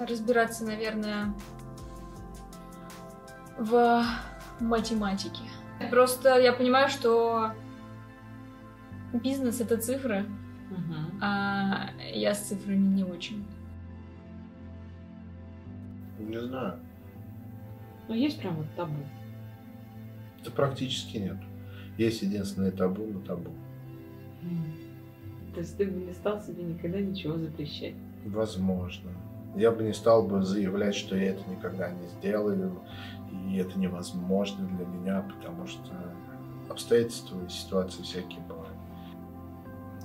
Разбираться, 0.00 0.64
наверное, 0.64 1.32
в 3.58 4.04
математике. 4.58 5.53
Просто 5.90 6.38
я 6.38 6.52
понимаю, 6.52 6.88
что 6.88 7.50
бизнес— 9.12 9.60
это 9.62 9.76
цифры, 9.76 10.24
Мгм. 10.70 11.18
а 11.20 11.90
я 12.12 12.34
с 12.34 12.40
цифрами 12.48 12.86
не 12.86 13.04
очень. 13.04 13.44
Не 16.18 16.40
знаю. 16.40 16.78
Ну, 18.08 18.14
есть 18.14 18.40
прям 18.40 18.56
вот 18.56 18.66
табу. 18.76 18.94
Это 20.40 20.50
практически 20.50 21.16
нет. 21.18 21.36
Есть 21.98 22.22
единственное 22.22 22.70
табу 22.70 23.04
на 23.06 23.20
табу. 23.20 23.50
То 25.54 25.60
есть 25.60 25.76
ты 25.76 25.86
бы 25.86 26.00
не 26.00 26.12
стал 26.12 26.40
себе 26.42 26.64
никогда 26.64 27.00
ничего 27.00 27.36
запрещать. 27.38 27.94
Возможно. 28.26 29.10
Я 29.56 29.70
бы 29.70 29.84
не 29.84 29.92
стал 29.92 30.26
бы 30.26 30.42
заявлять, 30.42 30.96
что 30.96 31.16
я 31.16 31.30
это 31.30 31.48
никогда 31.48 31.90
не 31.90 32.08
сделаю, 32.08 32.80
и 33.54 33.58
это 33.58 33.78
невозможно 33.78 34.66
для 34.66 34.84
меня, 34.84 35.24
потому 35.32 35.66
что 35.68 35.92
обстоятельства 36.68 37.38
и 37.46 37.48
ситуации 37.48 38.02
всякие 38.02 38.40
бывают. 38.40 38.76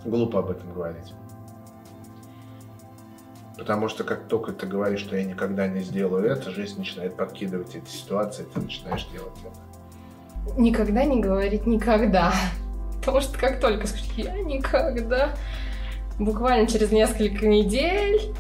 Глупо 0.06 0.40
об 0.40 0.52
этом 0.52 0.72
говорить. 0.72 1.14
Потому 3.58 3.90
что 3.90 4.04
как 4.04 4.28
только 4.28 4.52
ты 4.54 4.68
говоришь, 4.68 5.02
что 5.02 5.18
я 5.18 5.24
никогда 5.24 5.68
не 5.68 5.82
сделаю 5.82 6.26
это, 6.26 6.52
жизнь 6.52 6.78
начинает 6.78 7.18
подкидывать 7.18 7.76
эти 7.76 7.90
ситуации, 7.90 8.44
и 8.44 8.54
ты 8.54 8.62
начинаешь 8.62 9.08
делать 9.12 9.34
это. 9.40 10.60
Никогда 10.60 11.04
не 11.04 11.20
говорить 11.20 11.66
никогда. 11.66 12.32
Потому 13.00 13.22
что 13.22 13.38
как 13.38 13.60
только 13.60 13.88
скажешь 13.88 14.12
«я 14.16 14.40
никогда», 14.42 15.36
буквально 16.20 16.68
через 16.68 16.92
несколько 16.92 17.48
недель 17.48 18.34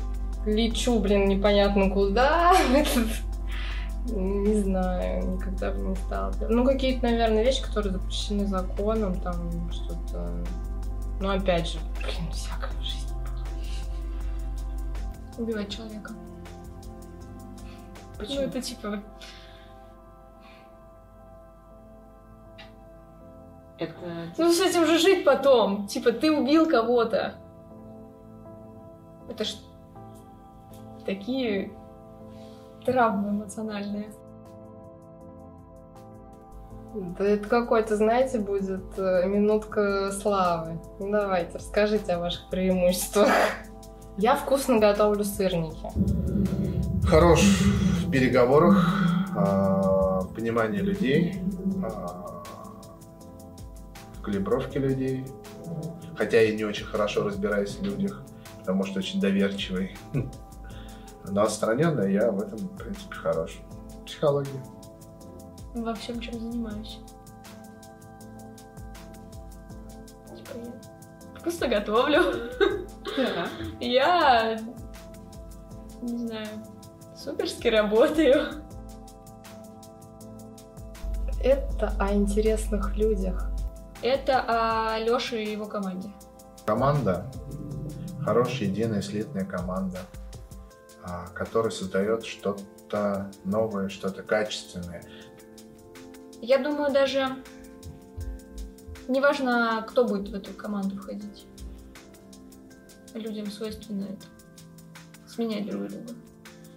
лечу, 0.46 1.00
блин, 1.00 1.28
непонятно 1.28 1.90
куда. 1.90 2.54
Не 4.06 4.62
знаю, 4.62 5.36
никогда 5.36 5.72
бы 5.72 5.80
не 5.80 5.96
стала. 5.96 6.34
Ну, 6.48 6.66
какие-то, 6.66 7.04
наверное, 7.04 7.44
вещи, 7.44 7.64
которые 7.64 7.94
запрещены 7.94 8.46
законом, 8.48 9.20
там 9.20 9.72
что-то... 9.72 10.32
Ну, 11.20 11.30
опять 11.30 11.68
же, 11.68 11.80
блин, 11.98 12.32
всякая 12.32 12.72
жизнь. 12.82 13.14
Убивать 15.38 15.70
человека. 15.70 16.14
Почему? 18.18 18.42
Ну, 18.42 18.48
это 18.48 18.62
типа... 18.62 19.04
Это 23.78 23.94
Ну, 24.38 24.52
с 24.52 24.60
этим 24.60 24.86
же 24.86 24.98
жить 24.98 25.24
потом. 25.24 25.88
Типа, 25.88 26.12
ты 26.12 26.32
убил 26.32 26.68
кого-то. 26.68 27.36
Это 29.30 29.46
ж 29.46 29.56
такие 31.06 31.72
травмы 32.86 33.30
эмоциональные. 33.30 34.12
Да 36.94 37.24
это 37.24 37.48
какой-то, 37.48 37.96
знаете, 37.96 38.40
будет 38.40 38.98
э, 38.98 39.28
минутка 39.28 40.12
славы. 40.12 40.80
Ну, 41.00 41.12
давайте, 41.12 41.58
расскажите 41.58 42.14
о 42.14 42.20
ваших 42.20 42.50
преимуществах. 42.50 43.30
Я 44.18 44.36
вкусно 44.36 44.80
готовлю 44.80 45.24
сырники. 45.24 45.88
Хорош 47.08 47.42
в 48.10 48.12
переговорах, 48.12 49.30
а, 49.36 50.22
в 50.22 50.34
понимании 50.34 50.80
людей, 50.80 51.36
а, 51.84 52.44
в 54.16 54.22
калибровке 54.22 54.80
людей. 54.80 55.26
Хотя 56.18 56.42
я 56.42 56.56
не 56.56 56.66
очень 56.66 56.86
хорошо 56.86 57.24
разбираюсь 57.24 57.76
в 57.76 57.84
людях, 57.84 58.24
потому 58.60 58.84
что 58.84 59.00
очень 59.00 59.22
доверчивый. 59.22 59.96
Но 61.32 61.44
отстраненно 61.44 62.02
я 62.02 62.32
в 62.32 62.42
этом, 62.42 62.58
в 62.58 62.78
принципе, 62.78 63.16
хорош. 63.16 63.62
Психология. 64.06 64.64
Во 65.76 65.94
всем, 65.94 66.20
чем 66.20 66.34
занимаюсь. 66.34 67.00
Типа, 70.36 70.58
я 70.58 71.40
вкусно 71.40 71.68
готовлю. 71.68 72.22
Я, 73.80 74.58
не 76.02 76.18
знаю, 76.18 76.48
суперски 77.16 77.68
работаю. 77.68 78.64
Это 81.42 81.94
о 82.00 82.14
интересных 82.14 82.96
людях. 82.98 83.52
Это 84.02 84.42
о 84.48 85.00
Лёше 85.00 85.44
и 85.44 85.52
его 85.52 85.66
команде. 85.66 86.10
Команда, 86.66 87.26
хорошая 88.22 88.70
единая 88.70 89.02
слитная 89.02 89.46
команда, 89.46 90.00
а, 91.10 91.28
которая 91.34 91.72
создает 91.72 92.24
что-то 92.24 93.32
новое, 93.44 93.90
что-то 93.90 94.22
качественное. 94.22 95.04
Я 96.42 96.60
думаю, 96.60 96.94
даже 96.94 97.44
неважно, 99.08 99.86
кто 99.90 100.06
будет 100.06 100.30
в 100.30 100.36
эту 100.36 100.54
команду 100.54 100.96
входить. 100.96 101.48
Людям 103.14 103.48
свойственно 103.48 104.06
это. 104.06 104.26
Сменять 105.28 105.70
друг 105.70 105.88
друга. 105.88 106.14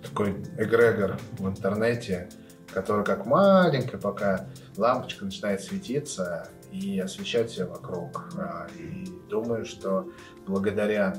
Такой 0.02 0.32
эгрегор 0.58 1.18
в 1.38 1.46
интернете, 1.46 2.28
который 2.72 3.04
как 3.04 3.26
маленькая 3.26 3.98
пока 3.98 4.46
лампочка 4.76 5.24
начинает 5.26 5.60
светиться 5.60 6.48
и 6.72 6.98
освещать 6.98 7.50
все 7.50 7.66
вокруг. 7.66 8.30
А, 8.38 8.66
И 8.78 9.04
думаю, 9.28 9.66
что 9.66 10.10
благодаря 10.46 11.14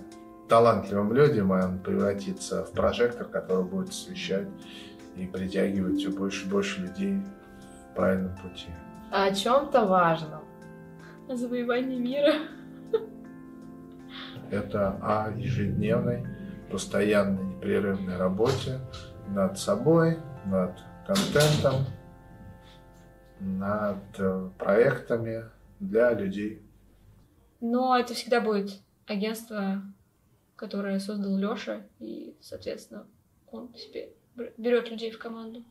талантливым 0.47 1.13
людям 1.13 1.51
он 1.51 1.79
превратится 1.79 2.63
в 2.63 2.71
прожектор, 2.71 3.27
который 3.27 3.65
будет 3.65 3.89
освещать 3.89 4.47
и 5.15 5.25
притягивать 5.25 5.99
все 5.99 6.11
больше 6.11 6.45
и 6.45 6.49
больше 6.49 6.81
людей 6.81 7.21
в 7.91 7.95
правильном 7.95 8.35
пути. 8.37 8.69
А 9.11 9.25
о 9.25 9.33
чем-то 9.33 9.85
важном. 9.85 10.43
О 11.29 11.35
завоевании 11.35 11.99
мира. 11.99 12.33
Это 14.51 14.97
о 15.01 15.31
ежедневной, 15.35 16.25
постоянной, 16.69 17.43
непрерывной 17.43 18.17
работе 18.17 18.79
над 19.29 19.57
собой, 19.57 20.19
над 20.45 20.79
контентом, 21.07 21.85
над 23.39 23.97
э, 24.17 24.49
проектами 24.57 25.45
для 25.79 26.13
людей. 26.13 26.61
Но 27.61 27.97
это 27.97 28.13
всегда 28.13 28.41
будет 28.41 28.81
агентство, 29.07 29.81
которое 30.63 30.97
создал 31.01 31.35
Лёша, 31.35 31.85
и, 31.99 32.37
соответственно, 32.39 33.05
он 33.51 33.75
себе 33.75 34.13
берет 34.57 34.89
людей 34.89 35.11
в 35.11 35.19
команду. 35.19 35.61